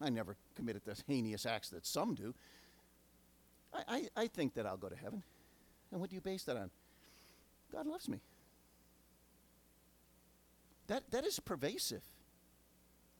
I 0.00 0.08
never 0.08 0.36
committed 0.56 0.82
the 0.86 0.96
heinous 1.06 1.44
acts 1.44 1.68
that 1.70 1.84
some 1.84 2.14
do. 2.14 2.34
I, 3.74 3.82
I, 4.16 4.22
I 4.22 4.26
think 4.28 4.54
that 4.54 4.64
I'll 4.64 4.78
go 4.78 4.88
to 4.88 4.96
heaven. 4.96 5.22
And 5.92 6.00
what 6.00 6.08
do 6.08 6.16
you 6.16 6.22
base 6.22 6.44
that 6.44 6.56
on? 6.56 6.70
God 7.70 7.86
loves 7.86 8.08
me. 8.08 8.20
That, 10.86 11.10
that 11.10 11.24
is 11.26 11.38
pervasive 11.38 12.02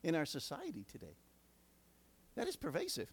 in 0.03 0.14
our 0.14 0.27
society 0.27 0.87
today. 0.90 1.16
That 2.35 2.49
is 2.49 2.57
pervasive. 2.57 3.12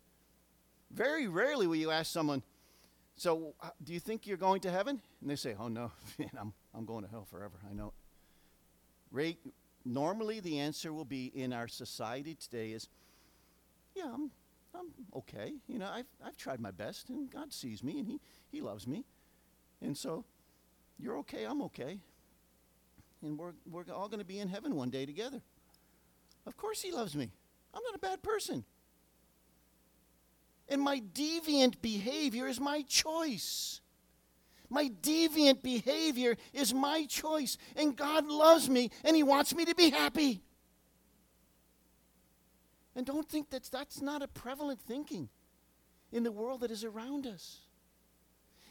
Very 0.91 1.27
rarely 1.27 1.67
will 1.67 1.75
you 1.75 1.91
ask 1.91 2.11
someone, 2.11 2.43
So, 3.15 3.53
uh, 3.61 3.69
do 3.83 3.93
you 3.93 3.99
think 3.99 4.25
you're 4.25 4.37
going 4.37 4.61
to 4.61 4.71
heaven? 4.71 5.01
And 5.21 5.29
they 5.29 5.35
say, 5.35 5.55
Oh, 5.59 5.67
no, 5.67 5.91
I'm, 6.39 6.53
I'm 6.73 6.85
going 6.85 7.03
to 7.03 7.09
hell 7.09 7.27
forever. 7.29 7.59
I 7.69 7.73
know. 7.73 7.93
Ray, 9.11 9.37
normally, 9.85 10.39
the 10.39 10.59
answer 10.59 10.93
will 10.93 11.05
be 11.05 11.31
in 11.35 11.53
our 11.53 11.67
society 11.67 12.35
today 12.35 12.71
is, 12.71 12.87
Yeah, 13.95 14.11
I'm, 14.13 14.31
I'm 14.73 14.87
okay. 15.15 15.53
You 15.67 15.79
know, 15.79 15.89
I've, 15.91 16.07
I've 16.25 16.37
tried 16.37 16.59
my 16.59 16.71
best, 16.71 17.09
and 17.09 17.29
God 17.29 17.53
sees 17.53 17.83
me, 17.83 17.99
and 17.99 18.07
he, 18.07 18.19
he 18.51 18.61
loves 18.61 18.87
me. 18.87 19.05
And 19.81 19.97
so, 19.97 20.25
you're 20.97 21.17
okay, 21.19 21.45
I'm 21.45 21.61
okay. 21.63 21.99
And 23.21 23.37
we're, 23.37 23.53
we're 23.69 23.83
all 23.93 24.07
going 24.07 24.19
to 24.19 24.25
be 24.25 24.39
in 24.39 24.47
heaven 24.47 24.75
one 24.75 24.89
day 24.89 25.05
together. 25.05 25.41
Of 26.45 26.57
course, 26.57 26.81
He 26.81 26.91
loves 26.91 27.15
me. 27.15 27.29
I'm 27.73 27.83
not 27.83 27.95
a 27.95 27.99
bad 27.99 28.23
person. 28.23 28.63
And 30.69 30.81
my 30.81 30.99
deviant 30.99 31.81
behavior 31.81 32.47
is 32.47 32.59
my 32.59 32.83
choice. 32.83 33.81
My 34.69 34.89
deviant 35.01 35.63
behavior 35.63 36.37
is 36.53 36.73
my 36.73 37.05
choice. 37.05 37.57
And 37.75 37.95
God 37.95 38.27
loves 38.27 38.69
me 38.69 38.91
and 39.03 39.15
He 39.15 39.23
wants 39.23 39.55
me 39.55 39.65
to 39.65 39.73
be 39.73 39.89
happy. 39.89 40.41
And 42.95 43.05
don't 43.05 43.27
think 43.27 43.49
that 43.49 43.63
that's 43.71 44.01
not 44.01 44.21
a 44.21 44.27
prevalent 44.27 44.79
thinking 44.81 45.29
in 46.11 46.23
the 46.23 46.31
world 46.31 46.61
that 46.61 46.71
is 46.71 46.83
around 46.83 47.25
us. 47.25 47.59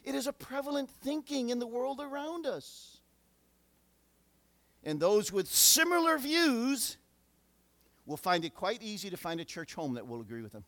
It 0.04 0.14
is 0.14 0.26
a 0.26 0.32
prevalent 0.32 0.90
thinking 0.90 1.50
in 1.50 1.58
the 1.58 1.66
world 1.66 2.00
around 2.00 2.46
us. 2.46 2.98
And 4.84 5.00
those 5.00 5.32
with 5.32 5.48
similar 5.48 6.18
views 6.18 6.96
will 8.06 8.16
find 8.16 8.44
it 8.44 8.54
quite 8.54 8.82
easy 8.82 9.10
to 9.10 9.16
find 9.16 9.40
a 9.40 9.44
church 9.44 9.74
home 9.74 9.94
that 9.94 10.06
will 10.06 10.20
agree 10.20 10.42
with 10.42 10.52
them. 10.52 10.64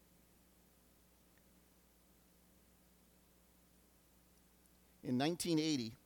In 5.02 5.18
1980, 5.18 5.96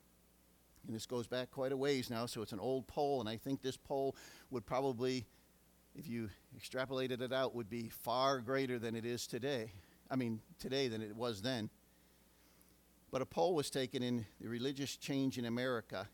and 0.87 0.95
this 0.95 1.05
goes 1.05 1.27
back 1.27 1.51
quite 1.51 1.71
a 1.71 1.77
ways 1.77 2.09
now, 2.09 2.25
so 2.25 2.41
it's 2.41 2.53
an 2.53 2.59
old 2.59 2.87
poll, 2.87 3.19
and 3.19 3.27
I 3.27 3.37
think 3.37 3.61
this 3.61 3.75
poll 3.75 4.15
would 4.51 4.65
probably, 4.65 5.25
if 5.95 6.07
you 6.07 6.29
extrapolated 6.57 7.21
it 7.21 7.33
out, 7.33 7.55
would 7.55 7.69
be 7.69 7.89
far 7.89 8.39
greater 8.39 8.79
than 8.79 8.95
it 8.95 9.05
is 9.05 9.27
today. 9.27 9.71
I 10.09 10.15
mean, 10.15 10.41
today 10.59 10.87
than 10.87 11.01
it 11.01 11.15
was 11.15 11.41
then. 11.41 11.69
But 13.11 13.21
a 13.21 13.25
poll 13.25 13.55
was 13.55 13.69
taken 13.69 14.03
in 14.03 14.25
the 14.39 14.47
religious 14.47 14.95
change 14.95 15.37
in 15.37 15.45
America 15.45 16.07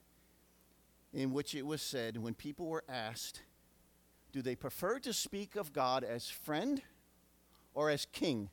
in 1.14 1.34
which 1.34 1.54
it 1.56 1.66
was 1.66 1.82
said 1.82 2.18
when 2.18 2.34
people 2.34 2.68
were 2.68 2.84
asked, 2.88 3.42
do 4.32 4.42
they 4.42 4.56
prefer 4.56 4.98
to 5.00 5.12
speak 5.12 5.56
of 5.56 5.74
God 5.74 6.04
as 6.04 6.30
friend 6.30 6.82
or 7.74 7.90
as 7.90 8.08
king? 8.12 8.50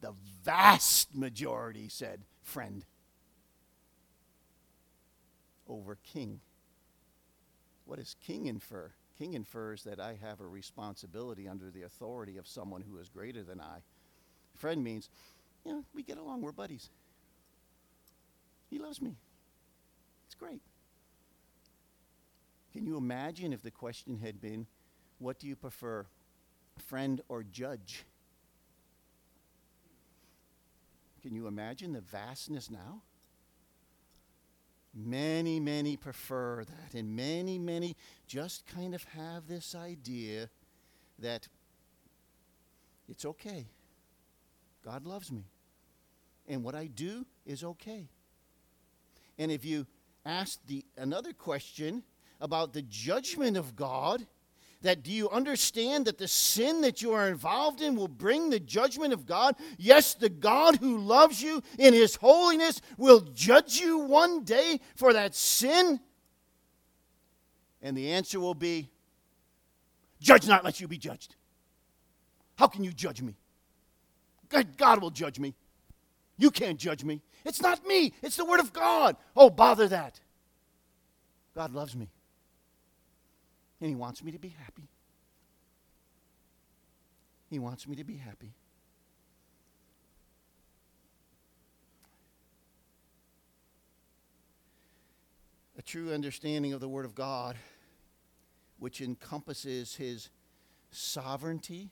The 0.00 0.14
vast 0.42 1.14
majority 1.14 1.88
said 1.88 2.22
friend 2.42 2.84
over 5.68 5.96
king. 6.02 6.40
What 7.84 7.98
does 7.98 8.16
king 8.20 8.46
infer? 8.46 8.92
King 9.18 9.34
infers 9.34 9.84
that 9.84 10.00
I 10.00 10.18
have 10.20 10.40
a 10.40 10.46
responsibility 10.46 11.46
under 11.46 11.70
the 11.70 11.82
authority 11.82 12.36
of 12.36 12.46
someone 12.46 12.82
who 12.82 12.98
is 12.98 13.08
greater 13.08 13.42
than 13.42 13.60
I. 13.60 13.82
Friend 14.54 14.82
means, 14.82 15.08
you 15.64 15.72
know, 15.72 15.84
we 15.94 16.02
get 16.02 16.18
along, 16.18 16.42
we're 16.42 16.52
buddies. 16.52 16.90
He 18.70 18.78
loves 18.78 19.00
me. 19.00 19.16
It's 20.26 20.34
great. 20.34 20.62
Can 22.72 22.86
you 22.86 22.96
imagine 22.96 23.52
if 23.52 23.62
the 23.62 23.70
question 23.70 24.18
had 24.18 24.40
been, 24.40 24.66
what 25.18 25.38
do 25.38 25.46
you 25.46 25.54
prefer, 25.54 26.06
friend 26.76 27.20
or 27.28 27.44
judge? 27.44 28.04
Can 31.22 31.34
you 31.36 31.46
imagine 31.46 31.92
the 31.92 32.00
vastness 32.00 32.68
now? 32.68 33.02
Many, 34.94 35.58
many 35.58 35.96
prefer 35.96 36.64
that, 36.64 36.96
and 36.96 37.16
many, 37.16 37.58
many 37.58 37.96
just 38.28 38.64
kind 38.66 38.94
of 38.94 39.02
have 39.04 39.48
this 39.48 39.74
idea 39.74 40.48
that 41.18 41.48
it's 43.08 43.24
okay. 43.24 43.66
God 44.84 45.04
loves 45.04 45.32
me. 45.32 45.46
And 46.46 46.62
what 46.62 46.74
I 46.74 46.86
do 46.86 47.26
is 47.44 47.64
okay. 47.64 48.08
And 49.38 49.50
if 49.50 49.64
you 49.64 49.86
ask 50.24 50.58
the 50.66 50.84
another 50.96 51.32
question 51.32 52.04
about 52.40 52.72
the 52.72 52.82
judgment 52.82 53.56
of 53.56 53.74
God, 53.74 54.26
that 54.84 55.02
do 55.02 55.10
you 55.10 55.28
understand 55.28 56.06
that 56.06 56.18
the 56.18 56.28
sin 56.28 56.80
that 56.82 57.02
you 57.02 57.12
are 57.12 57.28
involved 57.28 57.80
in 57.80 57.96
will 57.96 58.08
bring 58.08 58.48
the 58.48 58.60
judgment 58.60 59.12
of 59.12 59.26
God? 59.26 59.56
Yes, 59.76 60.14
the 60.14 60.28
God 60.28 60.76
who 60.76 60.98
loves 60.98 61.42
you 61.42 61.62
in 61.78 61.92
his 61.92 62.16
holiness 62.16 62.80
will 62.96 63.20
judge 63.20 63.80
you 63.80 63.98
one 63.98 64.44
day 64.44 64.80
for 64.94 65.12
that 65.12 65.34
sin. 65.34 66.00
And 67.82 67.96
the 67.96 68.12
answer 68.12 68.40
will 68.40 68.54
be 68.54 68.90
judge 70.20 70.46
not, 70.46 70.64
let 70.64 70.80
you 70.80 70.88
be 70.88 70.98
judged. 70.98 71.34
How 72.56 72.66
can 72.66 72.84
you 72.84 72.92
judge 72.92 73.20
me? 73.20 73.36
God 74.76 75.02
will 75.02 75.10
judge 75.10 75.40
me. 75.40 75.54
You 76.36 76.50
can't 76.50 76.78
judge 76.78 77.04
me. 77.04 77.22
It's 77.44 77.60
not 77.60 77.86
me, 77.86 78.12
it's 78.22 78.36
the 78.36 78.44
Word 78.44 78.60
of 78.60 78.72
God. 78.72 79.16
Oh, 79.36 79.50
bother 79.50 79.88
that. 79.88 80.20
God 81.54 81.72
loves 81.72 81.94
me. 81.94 82.10
And 83.84 83.90
He 83.90 83.96
wants 83.96 84.24
me 84.24 84.32
to 84.32 84.38
be 84.38 84.48
happy. 84.48 84.88
He 87.50 87.58
wants 87.58 87.86
me 87.86 87.94
to 87.96 88.02
be 88.02 88.16
happy. 88.16 88.54
A 95.76 95.82
true 95.82 96.14
understanding 96.14 96.72
of 96.72 96.80
the 96.80 96.88
Word 96.88 97.04
of 97.04 97.14
God, 97.14 97.56
which 98.78 99.02
encompasses 99.02 99.96
His 99.96 100.30
sovereignty, 100.90 101.90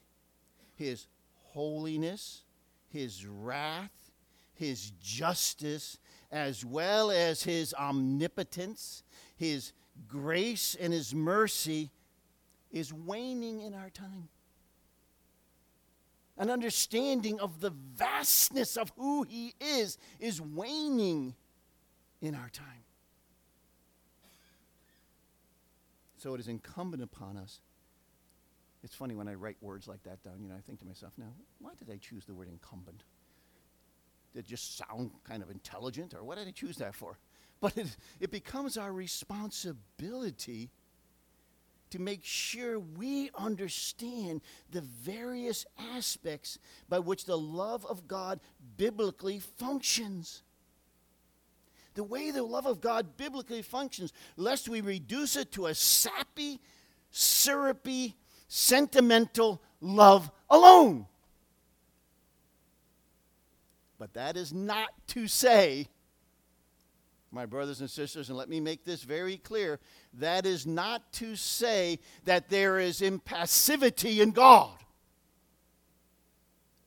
His 0.75 1.09
holiness, 1.43 2.45
His 2.89 3.27
wrath, 3.27 4.11
His 4.55 4.93
justice, 5.03 5.99
as 6.31 6.65
well 6.65 7.11
as 7.11 7.43
His 7.43 7.75
omnipotence, 7.75 9.03
His 9.37 9.75
grace 10.09 10.77
and 10.79 10.93
His 10.93 11.15
mercy 11.15 11.91
is 12.71 12.93
waning 12.93 13.61
in 13.61 13.75
our 13.75 13.91
time. 13.91 14.29
An 16.39 16.51
understanding 16.51 17.39
of 17.41 17.61
the 17.61 17.71
vastness 17.71 18.77
of 18.77 18.93
who 18.97 19.23
He 19.23 19.55
is 19.61 19.99
is 20.19 20.41
waning 20.41 21.35
in 22.21 22.35
our 22.35 22.49
time. 22.49 22.85
So 26.17 26.35
it 26.35 26.41
is 26.41 26.49
incumbent 26.49 27.03
upon 27.03 27.37
us. 27.37 27.61
It's 28.85 28.95
funny 28.95 29.15
when 29.15 29.29
I 29.29 29.35
write 29.35 29.57
words 29.61 29.87
like 29.87 30.03
that 30.05 30.23
down, 30.23 30.41
you 30.41 30.49
know, 30.49 30.55
I 30.57 30.61
think 30.61 30.79
to 30.81 30.87
myself, 30.87 31.13
now, 31.19 31.33
why 31.61 31.73
did 31.79 31.91
I 31.93 31.99
choose 31.99 32.25
the 32.25 32.35
word 32.35 32.49
incumbent? 32.49 33.03
Did 34.33 34.41
it 34.41 34.47
just 34.47 34.77
sound 34.77 35.11
kind 35.25 35.43
of 35.43 35.51
intelligent, 35.51 36.15
or 36.15 36.25
what 36.25 36.39
did 36.39 36.49
I 36.49 36.53
choose 36.53 36.77
that 36.79 36.95
for? 36.95 37.19
But 37.63 37.79
it, 37.79 37.97
it 38.19 38.31
becomes 38.33 38.77
our 38.77 38.93
responsibility 38.93 40.69
to 41.91 42.01
make 42.01 42.25
sure 42.25 42.81
we 42.81 43.31
understand 43.37 44.41
the 44.73 44.81
various 44.81 45.65
aspects 45.95 46.59
by 46.89 46.99
which 46.99 47.25
the 47.25 47.39
love 47.39 47.87
of 47.87 48.09
God 48.09 48.41
biblically 48.77 49.39
functions. 49.39 50.43
The 51.95 52.03
way 52.03 52.33
the 52.33 52.43
love 52.43 52.67
of 52.67 52.81
God 52.81 53.17
biblically 53.17 53.63
functions, 53.63 54.13
lest 54.37 54.69
we 54.69 54.81
reduce 54.81 55.37
it 55.37 55.53
to 55.53 55.67
a 55.67 55.75
sappy, 55.75 56.59
syrupy, 57.13 58.17
sentimental 58.49 59.63
love 59.81 60.33
alone. 60.51 61.07
But 63.99 64.15
that 64.15 64.37
is 64.37 64.53
not 64.53 64.89
to 65.09 65.29
say 65.29 65.87
my 67.33 67.47
brothers 67.47 67.81
and 67.81 67.91
sisters, 67.91 68.29
and 68.29 68.37
let 68.37 68.49
me 68.51 68.61
make 68.61 68.85
this 68.85 69.03
very 69.03 69.39
clear 69.39 69.81
that 70.15 70.45
is 70.45 70.67
not 70.67 71.13
to 71.15 71.35
say 71.35 71.99
that 72.25 72.51
there 72.51 72.79
is 72.79 73.01
impassivity 73.01 74.21
in 74.21 74.31
God. 74.31 74.77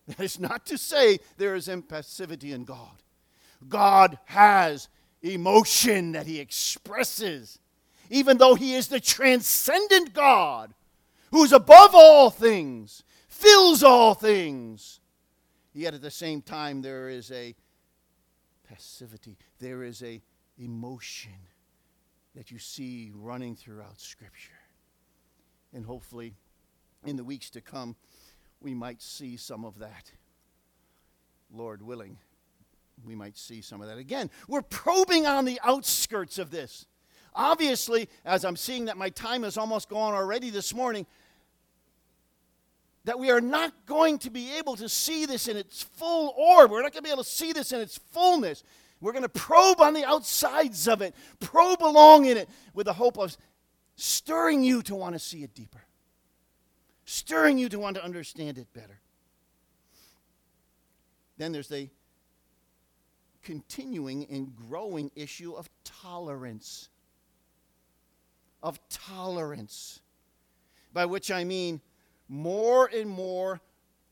That 0.07 0.19
is 0.19 0.39
not 0.39 0.67
to 0.67 0.77
say 0.77 1.17
there 1.37 1.55
is 1.55 1.67
impassivity 1.67 2.53
in 2.53 2.63
God. 2.63 3.01
God 3.67 4.19
has 4.25 4.87
emotion 5.23 6.11
that 6.11 6.27
He 6.27 6.39
expresses, 6.39 7.57
even 8.11 8.37
though 8.37 8.53
He 8.53 8.75
is 8.75 8.87
the 8.87 8.99
transcendent 8.99 10.13
God 10.13 10.75
who's 11.31 11.51
above 11.51 11.95
all 11.95 12.29
things, 12.29 13.03
fills 13.27 13.81
all 13.81 14.13
things. 14.13 14.99
Yet 15.73 15.95
at 15.95 16.03
the 16.03 16.11
same 16.11 16.43
time, 16.43 16.83
there 16.83 17.09
is 17.09 17.31
a 17.31 17.55
passivity, 18.69 19.37
there 19.59 19.81
is 19.83 20.03
a 20.03 20.21
emotion 20.57 21.31
that 22.35 22.51
you 22.51 22.59
see 22.59 23.11
running 23.13 23.55
throughout 23.55 23.99
Scripture. 23.99 24.51
And 25.73 25.85
hopefully, 25.85 26.33
in 27.05 27.15
the 27.15 27.23
weeks 27.23 27.49
to 27.51 27.61
come, 27.61 27.95
we 28.61 28.73
might 28.73 29.01
see 29.01 29.37
some 29.37 29.65
of 29.65 29.79
that. 29.79 30.11
Lord 31.53 31.81
willing, 31.81 32.17
we 33.05 33.15
might 33.15 33.37
see 33.37 33.61
some 33.61 33.81
of 33.81 33.87
that. 33.87 33.97
Again, 33.97 34.29
we're 34.47 34.61
probing 34.61 35.25
on 35.25 35.45
the 35.45 35.59
outskirts 35.63 36.37
of 36.37 36.51
this. 36.51 36.85
Obviously, 37.33 38.09
as 38.23 38.45
I'm 38.45 38.55
seeing 38.55 38.85
that 38.85 38.97
my 38.97 39.09
time 39.09 39.43
is 39.43 39.57
almost 39.57 39.89
gone 39.89 40.13
already 40.13 40.49
this 40.49 40.73
morning, 40.73 41.05
that 43.03 43.19
we 43.19 43.29
are 43.29 43.41
not 43.41 43.73
going 43.85 44.17
to 44.19 44.31
be 44.31 44.57
able 44.57 44.75
to 44.77 44.89
see 44.89 45.25
this 45.25 45.47
in 45.47 45.57
its 45.57 45.83
full 45.83 46.33
orb. 46.37 46.71
We're 46.71 46.81
not 46.81 46.91
going 46.91 47.03
to 47.03 47.07
be 47.07 47.11
able 47.11 47.23
to 47.23 47.29
see 47.29 47.53
this 47.53 47.71
in 47.71 47.79
its 47.79 47.99
fullness. 48.11 48.63
We're 49.05 49.11
going 49.11 49.21
to 49.21 49.29
probe 49.29 49.81
on 49.81 49.93
the 49.93 50.03
outsides 50.03 50.87
of 50.87 51.03
it, 51.03 51.13
probe 51.39 51.83
along 51.83 52.25
in 52.25 52.37
it 52.37 52.49
with 52.73 52.87
the 52.87 52.93
hope 52.93 53.19
of 53.19 53.37
stirring 53.95 54.63
you 54.63 54.81
to 54.81 54.95
want 54.95 55.13
to 55.13 55.19
see 55.19 55.43
it 55.43 55.53
deeper, 55.53 55.83
stirring 57.05 57.59
you 57.59 57.69
to 57.69 57.77
want 57.77 57.97
to 57.97 58.03
understand 58.03 58.57
it 58.57 58.73
better. 58.73 58.99
Then 61.37 61.51
there's 61.51 61.67
the 61.67 61.87
continuing 63.43 64.25
and 64.25 64.55
growing 64.55 65.11
issue 65.15 65.53
of 65.53 65.69
tolerance. 65.83 66.89
Of 68.63 68.79
tolerance. 68.89 69.99
By 70.93 71.05
which 71.05 71.29
I 71.29 71.43
mean 71.43 71.79
more 72.27 72.89
and 72.91 73.07
more 73.07 73.61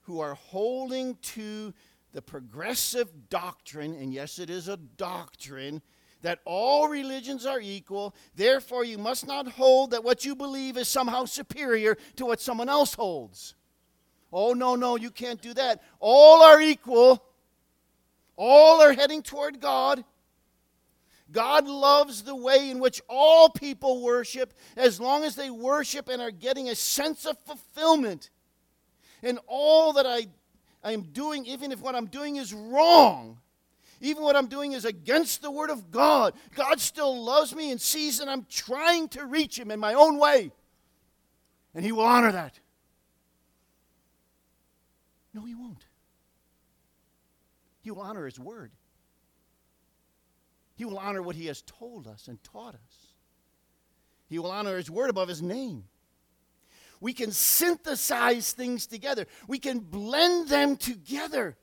who 0.01 0.19
are 0.19 0.35
holding 0.35 1.15
to 1.15 1.73
the 2.13 2.21
progressive 2.21 3.29
doctrine, 3.29 3.93
and 3.95 4.13
yes, 4.13 4.39
it 4.39 4.49
is 4.49 4.67
a 4.67 4.77
doctrine, 4.77 5.81
that 6.21 6.39
all 6.45 6.87
religions 6.87 7.45
are 7.45 7.59
equal. 7.59 8.15
Therefore, 8.35 8.85
you 8.85 8.97
must 8.97 9.27
not 9.27 9.47
hold 9.47 9.91
that 9.91 10.03
what 10.03 10.23
you 10.23 10.35
believe 10.35 10.77
is 10.77 10.87
somehow 10.87 11.25
superior 11.25 11.97
to 12.15 12.25
what 12.25 12.39
someone 12.39 12.69
else 12.69 12.93
holds. 12.93 13.55
Oh, 14.31 14.53
no, 14.53 14.75
no, 14.75 14.95
you 14.95 15.11
can't 15.11 15.41
do 15.41 15.53
that. 15.55 15.83
All 15.99 16.41
are 16.41 16.61
equal, 16.61 17.23
all 18.35 18.81
are 18.81 18.93
heading 18.93 19.21
toward 19.21 19.59
God. 19.59 20.03
God 21.31 21.67
loves 21.67 22.23
the 22.23 22.35
way 22.35 22.69
in 22.69 22.79
which 22.79 23.01
all 23.09 23.49
people 23.49 24.03
worship 24.03 24.53
as 24.77 24.99
long 24.99 25.23
as 25.23 25.35
they 25.35 25.49
worship 25.49 26.07
and 26.07 26.21
are 26.21 26.31
getting 26.31 26.69
a 26.69 26.75
sense 26.75 27.25
of 27.25 27.37
fulfillment. 27.39 28.29
And 29.23 29.39
all 29.47 29.93
that 29.93 30.05
I 30.05 30.27
I 30.83 30.91
am 30.91 31.03
doing, 31.03 31.45
even 31.45 31.71
if 31.71 31.81
what 31.81 31.95
I'm 31.95 32.07
doing 32.07 32.35
is 32.35 32.53
wrong, 32.53 33.39
even 34.01 34.23
what 34.23 34.35
I'm 34.35 34.47
doing 34.47 34.73
is 34.73 34.83
against 34.83 35.41
the 35.41 35.49
Word 35.49 35.69
of 35.69 35.89
God, 35.89 36.33
God 36.55 36.81
still 36.81 37.23
loves 37.23 37.55
me 37.55 37.71
and 37.71 37.79
sees 37.79 38.19
that 38.19 38.27
I'm 38.27 38.45
trying 38.49 39.07
to 39.09 39.25
reach 39.25 39.57
Him 39.57 39.71
in 39.71 39.79
my 39.79 39.93
own 39.93 40.17
way. 40.17 40.51
And 41.73 41.85
He 41.85 41.93
will 41.93 42.03
honor 42.03 42.31
that. 42.33 42.59
No, 45.33 45.45
He 45.45 45.55
won't. 45.55 45.85
He 47.81 47.91
will 47.91 48.01
honor 48.01 48.25
His 48.25 48.37
Word. 48.37 48.71
He 50.75 50.83
will 50.83 50.97
honor 50.97 51.21
what 51.21 51.37
He 51.37 51.45
has 51.45 51.61
told 51.61 52.05
us 52.05 52.27
and 52.27 52.43
taught 52.43 52.75
us. 52.75 53.13
He 54.27 54.37
will 54.37 54.51
honor 54.51 54.75
His 54.75 54.91
Word 54.91 55.09
above 55.09 55.29
His 55.29 55.41
name. 55.41 55.85
We 57.03 57.11
can 57.11 57.33
synthesize 57.33 58.53
things 58.53 58.87
together. 58.87 59.27
We 59.45 59.59
can 59.59 59.79
blend 59.79 60.47
them 60.47 60.77
together. 60.77 61.57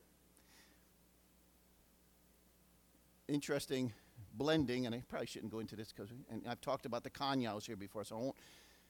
Interesting 3.26 3.94
blending, 4.34 4.84
and 4.84 4.94
I 4.94 5.02
probably 5.08 5.28
shouldn't 5.28 5.50
go 5.50 5.60
into 5.60 5.76
this 5.76 5.94
because 5.94 6.10
I've 6.46 6.60
talked 6.60 6.84
about 6.84 7.04
the 7.04 7.10
kanyos 7.10 7.64
here 7.64 7.76
before, 7.76 8.04
so 8.04 8.16
I 8.16 8.18
won't 8.18 8.36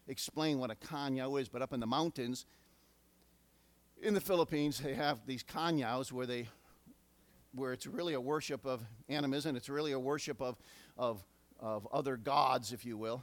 explain 0.09 0.59
what 0.59 0.73
a 0.73 0.75
kanyo 0.75 1.41
is. 1.41 1.49
But 1.49 1.63
up 1.63 1.73
in 1.73 1.79
the 1.79 1.87
mountains, 1.87 2.47
in 4.03 4.13
the 4.13 4.21
Philippines, 4.21 4.81
they 4.81 4.95
have 4.95 5.25
these 5.27 5.45
kanyos 5.45 6.11
where 6.11 6.27
they 6.27 6.49
where 7.55 7.73
it's 7.73 7.87
really 7.87 8.15
a 8.15 8.21
worship 8.21 8.67
of 8.67 8.83
animism, 9.09 9.55
it's 9.55 9.69
really 9.69 9.93
a 9.93 10.01
worship 10.01 10.43
of, 10.43 10.57
of, 10.99 11.25
of 11.61 11.87
other 11.93 12.17
gods, 12.17 12.73
if 12.73 12.85
you 12.85 12.97
will. 12.97 13.23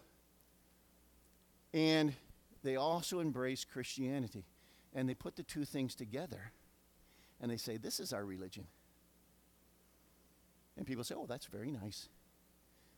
And 1.73 2.13
they 2.67 2.75
also 2.75 3.21
embrace 3.21 3.63
Christianity. 3.63 4.43
And 4.93 5.08
they 5.08 5.13
put 5.13 5.38
the 5.38 5.43
two 5.43 5.63
things 5.63 5.95
together 5.95 6.51
and 7.39 7.49
they 7.49 7.56
say, 7.56 7.77
This 7.77 8.01
is 8.01 8.12
our 8.12 8.25
religion. 8.25 8.65
And 10.75 10.86
people 10.86 11.06
say, 11.06 11.15
Oh, 11.17 11.25
that's 11.25 11.45
very 11.45 11.71
nice. 11.71 12.10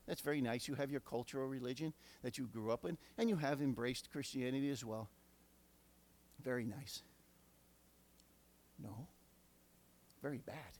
That's 0.07 0.21
very 0.21 0.41
nice. 0.41 0.67
You 0.67 0.73
have 0.73 0.89
your 0.89 1.01
cultural 1.01 1.47
religion 1.47 1.93
that 2.23 2.39
you 2.39 2.47
grew 2.47 2.71
up 2.71 2.83
in, 2.83 2.97
and 3.19 3.29
you 3.29 3.35
have 3.35 3.61
embraced 3.61 4.11
Christianity 4.11 4.71
as 4.71 4.83
well. 4.83 5.07
Very 6.43 6.65
nice. 6.65 7.03
No, 8.81 9.07
very 10.23 10.39
bad. 10.39 10.79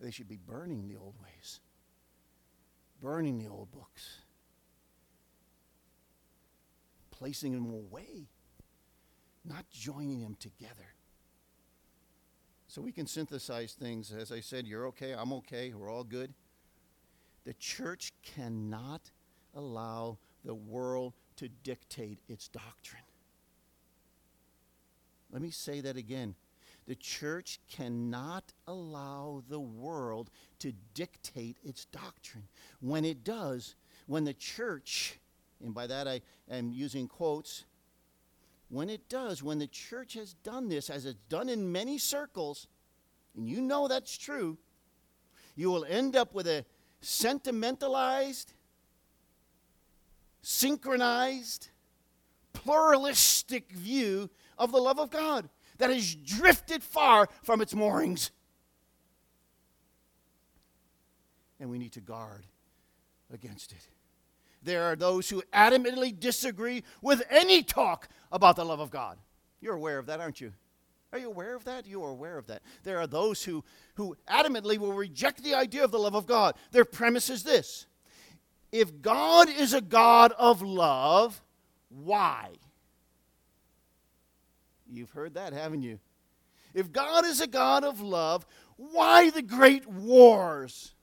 They 0.00 0.10
should 0.10 0.28
be 0.28 0.38
burning 0.38 0.88
the 0.88 0.96
old 0.96 1.14
ways, 1.22 1.60
burning 3.00 3.38
the 3.38 3.48
old 3.48 3.70
books, 3.70 4.22
placing 7.22 7.52
them 7.52 7.70
away, 7.70 8.26
not 9.44 9.64
joining 9.70 10.22
them 10.22 10.36
together. 10.40 10.96
So 12.66 12.82
we 12.82 12.90
can 12.90 13.06
synthesize 13.06 13.74
things. 13.74 14.12
As 14.12 14.32
I 14.32 14.40
said, 14.40 14.66
you're 14.66 14.88
okay, 14.88 15.12
I'm 15.12 15.32
okay, 15.34 15.72
we're 15.72 15.88
all 15.88 16.02
good. 16.02 16.34
The 17.44 17.54
church 17.54 18.12
cannot 18.24 19.12
allow 19.54 20.18
the 20.44 20.56
world 20.56 21.12
to 21.36 21.48
dictate 21.48 22.18
its 22.26 22.48
doctrine. 22.48 23.04
Let 25.30 25.42
me 25.42 25.50
say 25.50 25.80
that 25.80 25.96
again. 25.96 26.34
The 26.88 26.96
church 26.96 27.60
cannot 27.70 28.52
allow 28.66 29.44
the 29.48 29.60
world 29.60 30.28
to 30.58 30.72
dictate 30.94 31.58
its 31.62 31.84
doctrine. 31.84 32.48
When 32.80 33.04
it 33.04 33.22
does, 33.22 33.76
when 34.08 34.24
the 34.24 34.34
church, 34.34 35.20
and 35.62 35.74
by 35.74 35.86
that 35.86 36.08
I 36.08 36.20
am 36.50 36.72
using 36.72 37.08
quotes, 37.08 37.64
when 38.68 38.88
it 38.88 39.08
does, 39.08 39.42
when 39.42 39.58
the 39.58 39.66
church 39.66 40.14
has 40.14 40.32
done 40.32 40.68
this, 40.68 40.88
as 40.88 41.04
it's 41.04 41.18
done 41.28 41.48
in 41.48 41.70
many 41.72 41.98
circles, 41.98 42.66
and 43.36 43.46
you 43.48 43.60
know 43.60 43.86
that's 43.86 44.16
true, 44.16 44.56
you 45.54 45.70
will 45.70 45.84
end 45.84 46.16
up 46.16 46.34
with 46.34 46.46
a 46.46 46.64
sentimentalized, 47.00 48.54
synchronized, 50.40 51.68
pluralistic 52.52 53.70
view 53.72 54.30
of 54.56 54.72
the 54.72 54.78
love 54.78 54.98
of 54.98 55.10
God 55.10 55.48
that 55.78 55.90
has 55.90 56.14
drifted 56.14 56.82
far 56.82 57.28
from 57.42 57.60
its 57.60 57.74
moorings. 57.74 58.30
And 61.60 61.70
we 61.70 61.78
need 61.78 61.92
to 61.92 62.00
guard 62.00 62.46
against 63.32 63.72
it. 63.72 63.88
There 64.62 64.84
are 64.84 64.96
those 64.96 65.28
who 65.28 65.42
adamantly 65.52 66.18
disagree 66.18 66.84
with 67.00 67.22
any 67.30 67.62
talk 67.62 68.08
about 68.30 68.56
the 68.56 68.64
love 68.64 68.80
of 68.80 68.90
God. 68.90 69.18
You're 69.60 69.74
aware 69.74 69.98
of 69.98 70.06
that, 70.06 70.20
aren't 70.20 70.40
you? 70.40 70.52
Are 71.12 71.18
you 71.18 71.28
aware 71.28 71.54
of 71.54 71.64
that? 71.64 71.86
You 71.86 72.02
are 72.04 72.10
aware 72.10 72.38
of 72.38 72.46
that. 72.46 72.62
There 72.84 72.98
are 72.98 73.06
those 73.06 73.44
who, 73.44 73.64
who 73.94 74.16
adamantly 74.28 74.78
will 74.78 74.94
reject 74.94 75.42
the 75.42 75.54
idea 75.54 75.84
of 75.84 75.90
the 75.90 75.98
love 75.98 76.14
of 76.14 76.26
God. 76.26 76.54
Their 76.70 76.86
premise 76.86 77.28
is 77.28 77.42
this 77.42 77.86
If 78.70 79.02
God 79.02 79.48
is 79.48 79.74
a 79.74 79.80
God 79.80 80.32
of 80.38 80.62
love, 80.62 81.42
why? 81.90 82.50
You've 84.90 85.10
heard 85.10 85.34
that, 85.34 85.52
haven't 85.52 85.82
you? 85.82 85.98
If 86.74 86.90
God 86.90 87.26
is 87.26 87.40
a 87.40 87.46
God 87.46 87.84
of 87.84 88.00
love, 88.00 88.46
why 88.76 89.30
the 89.30 89.42
great 89.42 89.86
wars? 89.86 90.94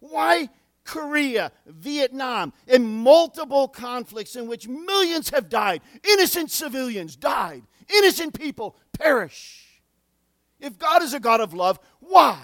Why 0.00 0.48
Korea, 0.88 1.52
Vietnam, 1.66 2.54
and 2.66 2.88
multiple 2.88 3.68
conflicts 3.68 4.36
in 4.36 4.48
which 4.48 4.66
millions 4.66 5.28
have 5.28 5.50
died? 5.50 5.82
Innocent 6.02 6.50
civilians 6.50 7.14
died, 7.14 7.62
innocent 7.94 8.38
people 8.38 8.74
perish. 8.98 9.82
If 10.58 10.78
God 10.78 11.02
is 11.02 11.12
a 11.12 11.20
God 11.20 11.42
of 11.42 11.52
love, 11.52 11.78
why? 12.00 12.40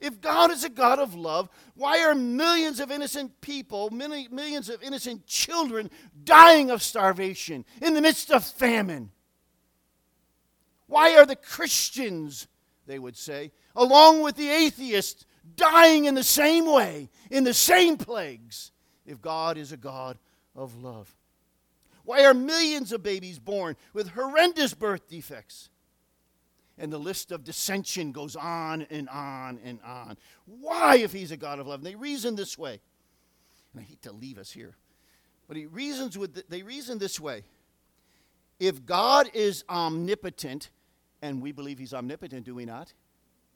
If 0.00 0.20
God 0.20 0.50
is 0.50 0.64
a 0.64 0.68
God 0.68 0.98
of 0.98 1.14
love, 1.14 1.48
why 1.76 2.00
are 2.04 2.14
millions 2.14 2.80
of 2.80 2.90
innocent 2.90 3.40
people, 3.40 3.90
many, 3.90 4.26
millions 4.28 4.68
of 4.68 4.82
innocent 4.82 5.26
children 5.26 5.90
dying 6.24 6.72
of 6.72 6.82
starvation 6.82 7.64
in 7.80 7.94
the 7.94 8.02
midst 8.02 8.32
of 8.32 8.44
famine? 8.44 9.12
Why 10.88 11.16
are 11.16 11.24
the 11.24 11.36
Christians, 11.36 12.48
they 12.84 12.98
would 12.98 13.16
say, 13.16 13.52
along 13.76 14.22
with 14.22 14.34
the 14.34 14.50
atheists, 14.50 15.24
dying 15.56 16.04
in 16.04 16.14
the 16.14 16.22
same 16.22 16.66
way, 16.66 17.10
in 17.30 17.44
the 17.44 17.54
same 17.54 17.96
plagues, 17.96 18.72
if 19.06 19.20
God 19.20 19.56
is 19.58 19.72
a 19.72 19.76
God 19.76 20.18
of 20.54 20.82
love? 20.82 21.14
Why 22.04 22.24
are 22.24 22.34
millions 22.34 22.92
of 22.92 23.02
babies 23.02 23.38
born 23.38 23.76
with 23.92 24.10
horrendous 24.10 24.74
birth 24.74 25.08
defects? 25.08 25.70
And 26.76 26.92
the 26.92 26.98
list 26.98 27.30
of 27.32 27.44
dissension 27.44 28.12
goes 28.12 28.36
on 28.36 28.82
and 28.90 29.08
on 29.08 29.60
and 29.64 29.78
on. 29.84 30.18
Why, 30.44 30.96
if 30.96 31.12
he's 31.12 31.30
a 31.30 31.36
God 31.36 31.60
of 31.60 31.66
love? 31.66 31.80
And 31.80 31.86
they 31.86 31.94
reason 31.94 32.34
this 32.34 32.58
way. 32.58 32.80
And 33.72 33.80
I 33.80 33.84
hate 33.84 34.02
to 34.02 34.12
leave 34.12 34.38
us 34.38 34.52
here, 34.52 34.76
but 35.48 35.56
he 35.56 35.66
reasons 35.66 36.16
with 36.18 36.34
the, 36.34 36.44
they 36.48 36.62
reason 36.62 36.98
this 36.98 37.18
way. 37.18 37.44
If 38.60 38.86
God 38.86 39.30
is 39.34 39.64
omnipotent, 39.68 40.70
and 41.22 41.42
we 41.42 41.52
believe 41.52 41.78
he's 41.78 41.94
omnipotent, 41.94 42.44
do 42.44 42.54
we 42.54 42.64
not? 42.64 42.92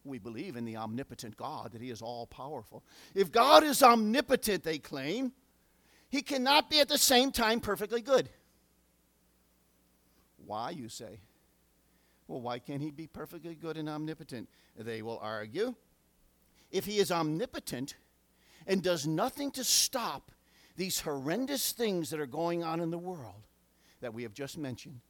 We 0.08 0.18
believe 0.18 0.56
in 0.56 0.64
the 0.64 0.76
omnipotent 0.76 1.36
God, 1.36 1.72
that 1.72 1.82
he 1.82 1.90
is 1.90 2.02
all 2.02 2.26
powerful. 2.26 2.82
If 3.14 3.30
God 3.30 3.62
is 3.62 3.82
omnipotent, 3.82 4.64
they 4.64 4.78
claim, 4.78 5.32
he 6.08 6.22
cannot 6.22 6.70
be 6.70 6.80
at 6.80 6.88
the 6.88 6.98
same 6.98 7.30
time 7.30 7.60
perfectly 7.60 8.00
good. 8.00 8.30
Why, 10.44 10.70
you 10.70 10.88
say? 10.88 11.20
Well, 12.26 12.40
why 12.40 12.58
can't 12.58 12.82
he 12.82 12.90
be 12.90 13.06
perfectly 13.06 13.54
good 13.54 13.76
and 13.76 13.88
omnipotent? 13.88 14.48
They 14.76 15.02
will 15.02 15.18
argue. 15.20 15.74
If 16.70 16.86
he 16.86 16.98
is 16.98 17.12
omnipotent 17.12 17.94
and 18.66 18.82
does 18.82 19.06
nothing 19.06 19.50
to 19.52 19.64
stop 19.64 20.30
these 20.76 21.00
horrendous 21.00 21.72
things 21.72 22.10
that 22.10 22.20
are 22.20 22.26
going 22.26 22.62
on 22.62 22.80
in 22.80 22.90
the 22.90 22.98
world 22.98 23.46
that 24.00 24.14
we 24.14 24.22
have 24.22 24.32
just 24.32 24.56
mentioned, 24.56 25.00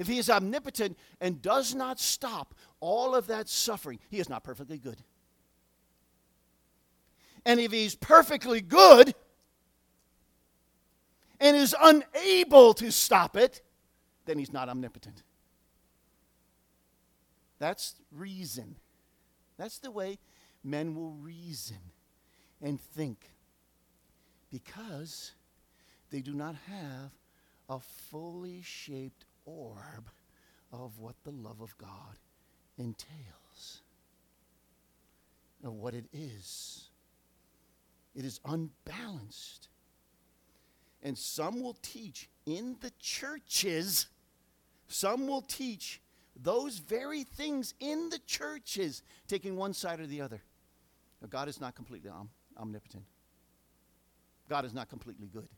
if 0.00 0.06
he 0.06 0.16
is 0.16 0.30
omnipotent 0.30 0.96
and 1.20 1.42
does 1.42 1.74
not 1.74 2.00
stop 2.00 2.54
all 2.80 3.14
of 3.14 3.26
that 3.26 3.50
suffering, 3.50 3.98
he 4.08 4.18
is 4.18 4.30
not 4.30 4.42
perfectly 4.42 4.78
good. 4.78 4.96
And 7.44 7.60
if 7.60 7.70
he's 7.70 7.96
perfectly 7.96 8.62
good 8.62 9.14
and 11.38 11.54
is 11.54 11.76
unable 11.78 12.72
to 12.74 12.90
stop 12.90 13.36
it, 13.36 13.60
then 14.24 14.38
he's 14.38 14.54
not 14.54 14.70
omnipotent. 14.70 15.22
That's 17.58 17.94
reason. 18.10 18.76
That's 19.58 19.80
the 19.80 19.90
way 19.90 20.18
men 20.64 20.94
will 20.94 21.12
reason 21.12 21.76
and 22.62 22.80
think 22.80 23.32
because 24.50 25.32
they 26.08 26.22
do 26.22 26.32
not 26.32 26.54
have 26.70 27.10
a 27.68 27.80
fully 27.80 28.62
shaped 28.62 29.26
orb 29.44 30.10
of 30.72 30.98
what 30.98 31.16
the 31.24 31.30
love 31.30 31.60
of 31.60 31.76
God 31.78 32.18
entails, 32.78 33.82
of 35.64 35.74
what 35.74 35.94
it 35.94 36.06
is. 36.12 36.88
It 38.14 38.24
is 38.24 38.40
unbalanced. 38.44 39.68
And 41.02 41.16
some 41.16 41.62
will 41.62 41.76
teach 41.80 42.28
in 42.46 42.76
the 42.80 42.92
churches, 42.98 44.06
some 44.88 45.26
will 45.26 45.42
teach 45.42 46.00
those 46.36 46.78
very 46.78 47.24
things 47.24 47.74
in 47.80 48.10
the 48.10 48.18
churches, 48.26 49.02
taking 49.26 49.56
one 49.56 49.72
side 49.72 50.00
or 50.00 50.06
the 50.06 50.20
other. 50.20 50.42
Now, 51.20 51.28
God 51.28 51.48
is 51.48 51.60
not 51.60 51.74
completely 51.74 52.10
om- 52.10 52.30
omnipotent. 52.58 53.04
God 54.48 54.64
is 54.64 54.74
not 54.74 54.88
completely 54.88 55.28
good. 55.28 55.48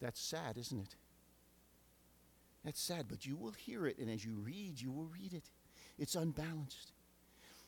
That's 0.00 0.20
sad, 0.20 0.56
isn't 0.58 0.80
it? 0.80 0.96
That's 2.64 2.80
sad, 2.80 3.06
but 3.08 3.26
you 3.26 3.36
will 3.36 3.52
hear 3.52 3.86
it, 3.86 3.98
and 3.98 4.10
as 4.10 4.24
you 4.24 4.34
read, 4.36 4.80
you 4.80 4.90
will 4.90 5.06
read 5.06 5.34
it. 5.34 5.50
It's 5.98 6.14
unbalanced. 6.14 6.92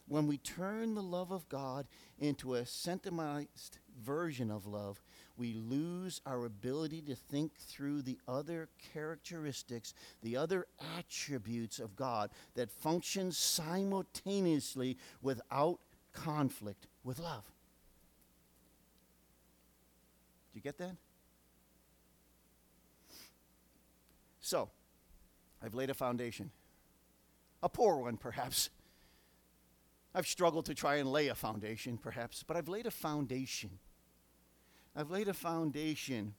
when 0.08 0.26
we 0.26 0.38
turn 0.38 0.94
the 0.94 1.02
love 1.02 1.32
of 1.32 1.48
God 1.48 1.86
into 2.18 2.54
a 2.54 2.64
sentimentalized 2.64 3.78
version 4.04 4.50
of 4.50 4.66
love, 4.66 5.02
we 5.36 5.52
lose 5.54 6.20
our 6.24 6.44
ability 6.44 7.02
to 7.02 7.16
think 7.16 7.56
through 7.58 8.02
the 8.02 8.18
other 8.28 8.68
characteristics, 8.92 9.94
the 10.22 10.36
other 10.36 10.66
attributes 10.96 11.78
of 11.80 11.96
God 11.96 12.30
that 12.54 12.70
function 12.70 13.32
simultaneously 13.32 14.96
without 15.22 15.80
conflict 16.12 16.86
with 17.02 17.18
love. 17.18 17.44
Do 20.52 20.58
you 20.58 20.62
get 20.62 20.78
that? 20.78 20.96
So, 24.40 24.70
I've 25.62 25.74
laid 25.74 25.90
a 25.90 25.94
foundation. 25.94 26.50
A 27.62 27.68
poor 27.68 27.96
one, 27.96 28.16
perhaps. 28.16 28.70
I've 30.14 30.26
struggled 30.26 30.66
to 30.66 30.74
try 30.74 30.96
and 30.96 31.10
lay 31.10 31.28
a 31.28 31.34
foundation, 31.34 31.98
perhaps, 31.98 32.42
but 32.42 32.56
I've 32.56 32.68
laid 32.68 32.86
a 32.86 32.90
foundation. 32.90 33.78
I've 34.94 35.10
laid 35.10 35.28
a 35.28 35.34
foundation. 35.34 36.34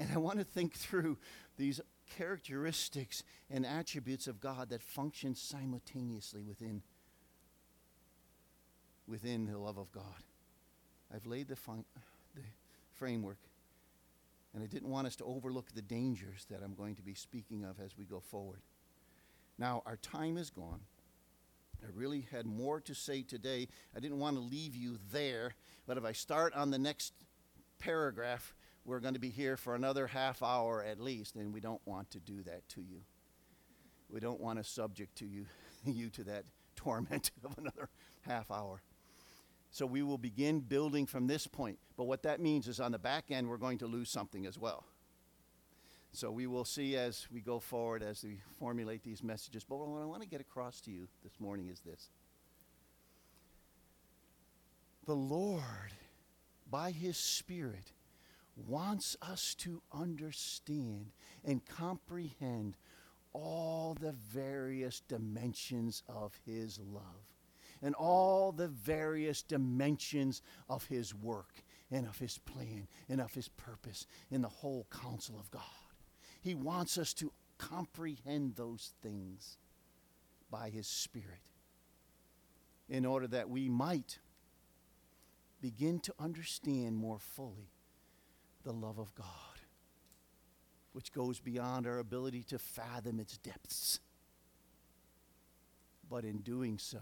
And 0.00 0.10
I 0.12 0.16
want 0.16 0.38
to 0.38 0.44
think 0.44 0.74
through 0.74 1.18
these 1.58 1.80
characteristics 2.16 3.22
and 3.50 3.66
attributes 3.66 4.26
of 4.26 4.40
God 4.40 4.70
that 4.70 4.82
function 4.82 5.34
simultaneously 5.34 6.42
within, 6.42 6.82
within 9.06 9.46
the 9.46 9.58
love 9.58 9.78
of 9.78 9.92
God. 9.92 10.24
I've 11.14 11.26
laid 11.26 11.48
the, 11.48 11.56
the 12.34 12.42
framework. 12.94 13.38
And 14.54 14.62
I 14.62 14.66
didn't 14.66 14.90
want 14.90 15.06
us 15.06 15.16
to 15.16 15.24
overlook 15.24 15.72
the 15.72 15.82
dangers 15.82 16.46
that 16.50 16.62
I'm 16.62 16.74
going 16.74 16.94
to 16.96 17.02
be 17.02 17.14
speaking 17.14 17.64
of 17.64 17.80
as 17.80 17.96
we 17.96 18.04
go 18.04 18.20
forward. 18.20 18.60
Now, 19.58 19.82
our 19.86 19.96
time 19.96 20.36
is 20.36 20.50
gone. 20.50 20.80
I 21.82 21.88
really 21.94 22.26
had 22.30 22.46
more 22.46 22.80
to 22.80 22.94
say 22.94 23.22
today. 23.22 23.68
I 23.96 24.00
didn't 24.00 24.18
want 24.18 24.36
to 24.36 24.42
leave 24.42 24.76
you 24.76 24.98
there, 25.10 25.54
but 25.86 25.96
if 25.96 26.04
I 26.04 26.12
start 26.12 26.54
on 26.54 26.70
the 26.70 26.78
next 26.78 27.12
paragraph, 27.78 28.54
we're 28.84 29.00
going 29.00 29.14
to 29.14 29.20
be 29.20 29.30
here 29.30 29.56
for 29.56 29.74
another 29.74 30.06
half 30.06 30.42
hour 30.42 30.82
at 30.82 31.00
least, 31.00 31.36
and 31.36 31.52
we 31.52 31.60
don't 31.60 31.80
want 31.84 32.10
to 32.10 32.20
do 32.20 32.42
that 32.42 32.68
to 32.70 32.80
you. 32.82 33.00
We 34.08 34.20
don't 34.20 34.40
want 34.40 34.58
to 34.58 34.64
subject 34.64 35.16
to 35.18 35.26
you, 35.26 35.46
you 35.84 36.10
to 36.10 36.24
that 36.24 36.44
torment 36.76 37.30
of 37.44 37.56
another 37.58 37.88
half 38.22 38.50
hour. 38.50 38.82
So 39.72 39.86
we 39.86 40.02
will 40.02 40.18
begin 40.18 40.60
building 40.60 41.06
from 41.06 41.26
this 41.26 41.46
point. 41.46 41.78
But 41.96 42.04
what 42.04 42.22
that 42.24 42.40
means 42.40 42.68
is 42.68 42.78
on 42.78 42.92
the 42.92 42.98
back 42.98 43.30
end, 43.30 43.48
we're 43.48 43.56
going 43.56 43.78
to 43.78 43.86
lose 43.86 44.10
something 44.10 44.44
as 44.44 44.58
well. 44.58 44.84
So 46.12 46.30
we 46.30 46.46
will 46.46 46.66
see 46.66 46.94
as 46.94 47.26
we 47.32 47.40
go 47.40 47.58
forward, 47.58 48.02
as 48.02 48.22
we 48.22 48.40
formulate 48.58 49.02
these 49.02 49.22
messages. 49.22 49.64
But 49.64 49.76
what 49.76 50.02
I 50.02 50.04
want 50.04 50.20
to 50.20 50.28
get 50.28 50.42
across 50.42 50.82
to 50.82 50.90
you 50.90 51.08
this 51.24 51.40
morning 51.40 51.68
is 51.68 51.80
this 51.80 52.10
The 55.06 55.16
Lord, 55.16 55.94
by 56.70 56.90
His 56.90 57.16
Spirit, 57.16 57.92
wants 58.68 59.16
us 59.22 59.54
to 59.60 59.80
understand 59.90 61.12
and 61.46 61.64
comprehend 61.64 62.76
all 63.32 63.96
the 63.98 64.12
various 64.12 65.00
dimensions 65.00 66.02
of 66.10 66.38
His 66.44 66.78
love 66.78 67.31
and 67.82 67.94
all 67.94 68.52
the 68.52 68.68
various 68.68 69.42
dimensions 69.42 70.42
of 70.68 70.86
his 70.86 71.14
work 71.14 71.62
and 71.90 72.06
of 72.06 72.18
his 72.18 72.38
plan 72.38 72.86
and 73.08 73.20
of 73.20 73.34
his 73.34 73.48
purpose 73.48 74.06
in 74.30 74.42
the 74.42 74.48
whole 74.48 74.86
counsel 74.90 75.36
of 75.38 75.50
God. 75.50 75.62
He 76.40 76.54
wants 76.54 76.96
us 76.96 77.12
to 77.14 77.32
comprehend 77.58 78.56
those 78.56 78.92
things 79.02 79.58
by 80.50 80.70
his 80.70 80.86
Spirit 80.86 81.42
in 82.88 83.06
order 83.06 83.26
that 83.26 83.48
we 83.48 83.68
might 83.68 84.18
begin 85.60 86.00
to 86.00 86.14
understand 86.18 86.96
more 86.96 87.18
fully 87.18 87.70
the 88.64 88.72
love 88.72 88.98
of 88.98 89.14
God, 89.14 89.26
which 90.92 91.12
goes 91.12 91.40
beyond 91.40 91.86
our 91.86 91.98
ability 91.98 92.42
to 92.44 92.58
fathom 92.58 93.20
its 93.20 93.38
depths. 93.38 94.00
But 96.10 96.24
in 96.24 96.38
doing 96.38 96.78
so, 96.78 97.00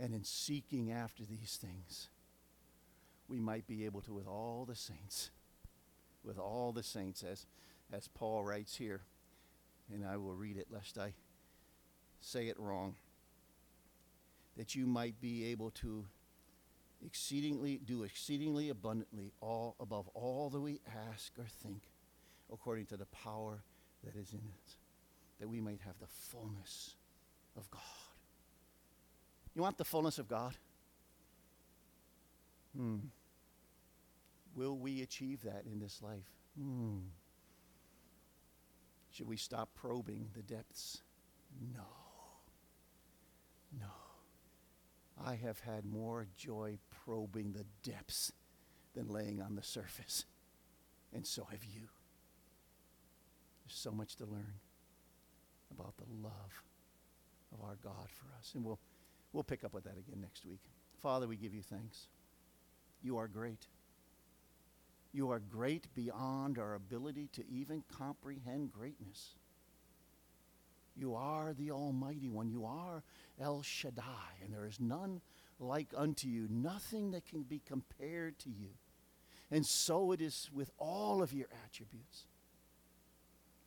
and 0.00 0.14
in 0.14 0.24
seeking 0.24 0.90
after 0.90 1.24
these 1.24 1.58
things, 1.60 2.08
we 3.28 3.38
might 3.38 3.66
be 3.66 3.84
able 3.84 4.00
to, 4.02 4.12
with 4.12 4.26
all 4.26 4.64
the 4.66 4.74
saints, 4.74 5.30
with 6.24 6.38
all 6.38 6.72
the 6.72 6.82
saints, 6.82 7.22
as, 7.22 7.46
as 7.92 8.08
Paul 8.08 8.44
writes 8.44 8.76
here, 8.76 9.02
and 9.92 10.04
I 10.04 10.16
will 10.16 10.34
read 10.34 10.56
it 10.56 10.68
lest 10.70 10.98
I 10.98 11.12
say 12.20 12.48
it 12.48 12.58
wrong, 12.58 12.94
that 14.56 14.74
you 14.74 14.86
might 14.86 15.20
be 15.20 15.46
able 15.46 15.70
to 15.70 16.04
exceedingly 17.04 17.80
do 17.84 18.04
exceedingly 18.04 18.68
abundantly 18.68 19.32
all 19.40 19.74
above 19.80 20.08
all 20.14 20.50
that 20.50 20.60
we 20.60 20.80
ask 21.10 21.32
or 21.38 21.46
think 21.62 21.82
according 22.52 22.86
to 22.86 22.96
the 22.96 23.06
power 23.06 23.64
that 24.04 24.14
is 24.14 24.32
in 24.32 24.38
us 24.38 24.76
that 25.40 25.48
we 25.48 25.60
might 25.60 25.80
have 25.84 25.98
the 26.00 26.06
fullness 26.06 26.94
of 27.56 27.68
god 27.72 28.11
you 29.54 29.62
want 29.62 29.78
the 29.78 29.84
fullness 29.84 30.18
of 30.18 30.28
God? 30.28 30.56
Hmm. 32.76 32.96
Will 34.54 34.76
we 34.76 35.02
achieve 35.02 35.42
that 35.42 35.64
in 35.70 35.78
this 35.78 36.00
life? 36.02 36.30
Hmm. 36.58 36.98
Should 39.10 39.28
we 39.28 39.36
stop 39.36 39.70
probing 39.74 40.28
the 40.34 40.42
depths? 40.42 41.02
No. 41.74 41.84
No. 43.78 43.86
I 45.22 45.34
have 45.34 45.60
had 45.60 45.84
more 45.84 46.26
joy 46.36 46.78
probing 47.04 47.52
the 47.52 47.66
depths 47.88 48.32
than 48.94 49.08
laying 49.08 49.40
on 49.40 49.54
the 49.54 49.62
surface. 49.62 50.24
And 51.14 51.26
so 51.26 51.46
have 51.50 51.64
you. 51.64 51.88
There's 53.64 53.78
so 53.78 53.90
much 53.92 54.16
to 54.16 54.24
learn 54.24 54.54
about 55.70 55.94
the 55.98 56.06
love 56.22 56.62
of 57.52 57.62
our 57.62 57.76
God 57.82 58.08
for 58.08 58.26
us. 58.38 58.52
And 58.54 58.64
we'll 58.64 58.78
We'll 59.32 59.44
pick 59.44 59.64
up 59.64 59.72
with 59.72 59.84
that 59.84 59.98
again 59.98 60.20
next 60.20 60.44
week. 60.44 60.60
Father, 61.00 61.26
we 61.26 61.36
give 61.36 61.54
you 61.54 61.62
thanks. 61.62 62.08
You 63.02 63.16
are 63.18 63.28
great. 63.28 63.66
You 65.12 65.30
are 65.30 65.40
great 65.40 65.88
beyond 65.94 66.58
our 66.58 66.74
ability 66.74 67.28
to 67.32 67.42
even 67.48 67.84
comprehend 67.96 68.72
greatness. 68.72 69.34
You 70.94 71.14
are 71.14 71.54
the 71.54 71.70
Almighty 71.70 72.28
One. 72.28 72.50
You 72.50 72.64
are 72.66 73.02
El 73.40 73.62
Shaddai, 73.62 74.40
and 74.42 74.52
there 74.52 74.66
is 74.66 74.78
none 74.78 75.20
like 75.58 75.88
unto 75.96 76.28
you, 76.28 76.48
nothing 76.50 77.12
that 77.12 77.24
can 77.24 77.42
be 77.42 77.60
compared 77.66 78.38
to 78.40 78.50
you. 78.50 78.70
And 79.50 79.64
so 79.66 80.12
it 80.12 80.20
is 80.20 80.50
with 80.52 80.70
all 80.78 81.22
of 81.22 81.32
your 81.32 81.48
attributes. 81.64 82.24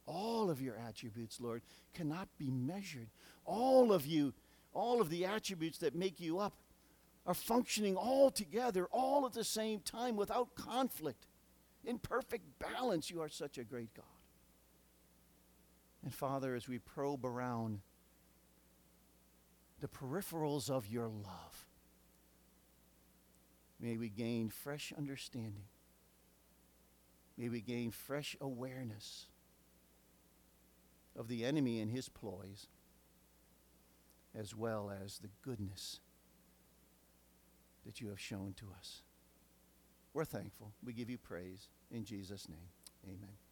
All 0.07 0.49
of 0.49 0.61
your 0.61 0.77
attributes, 0.77 1.39
Lord, 1.41 1.63
cannot 1.93 2.27
be 2.37 2.51
measured. 2.51 3.09
All 3.43 3.91
of 3.91 4.05
you 4.05 4.33
all 4.75 5.01
of 5.01 5.09
the 5.09 5.25
attributes 5.25 5.79
that 5.79 5.95
make 5.95 6.19
you 6.19 6.37
up 6.37 6.53
are 7.25 7.33
functioning 7.33 7.95
all 7.95 8.29
together, 8.29 8.87
all 8.91 9.25
at 9.25 9.33
the 9.33 9.43
same 9.43 9.79
time, 9.79 10.15
without 10.15 10.53
conflict. 10.53 11.25
In 11.83 11.97
perfect 11.97 12.59
balance, 12.59 13.09
you 13.09 13.21
are 13.21 13.29
such 13.29 13.57
a 13.57 13.63
great 13.63 13.93
God. 13.95 14.05
And 16.03 16.13
Father, 16.13 16.53
as 16.53 16.67
we 16.67 16.77
probe 16.77 17.25
around 17.25 17.79
the 19.79 19.87
peripherals 19.87 20.69
of 20.69 20.87
your 20.87 21.07
love, 21.07 21.65
may 23.79 23.97
we 23.97 24.09
gain 24.09 24.49
fresh 24.49 24.93
understanding. 24.95 25.65
May 27.37 27.49
we 27.49 27.61
gain 27.61 27.91
fresh 27.91 28.35
awareness 28.39 29.25
of 31.17 31.27
the 31.27 31.43
enemy 31.43 31.79
and 31.79 31.91
his 31.91 32.07
ploys 32.07 32.67
as 34.37 34.55
well 34.55 34.91
as 35.03 35.19
the 35.19 35.29
goodness 35.43 35.99
that 37.85 38.01
you 38.01 38.09
have 38.09 38.19
shown 38.19 38.53
to 38.57 38.65
us. 38.77 39.01
We're 40.13 40.25
thankful. 40.25 40.71
We 40.83 40.93
give 40.93 41.09
you 41.09 41.17
praise 41.17 41.67
in 41.91 42.05
Jesus' 42.05 42.47
name. 42.49 42.69
Amen. 43.05 43.44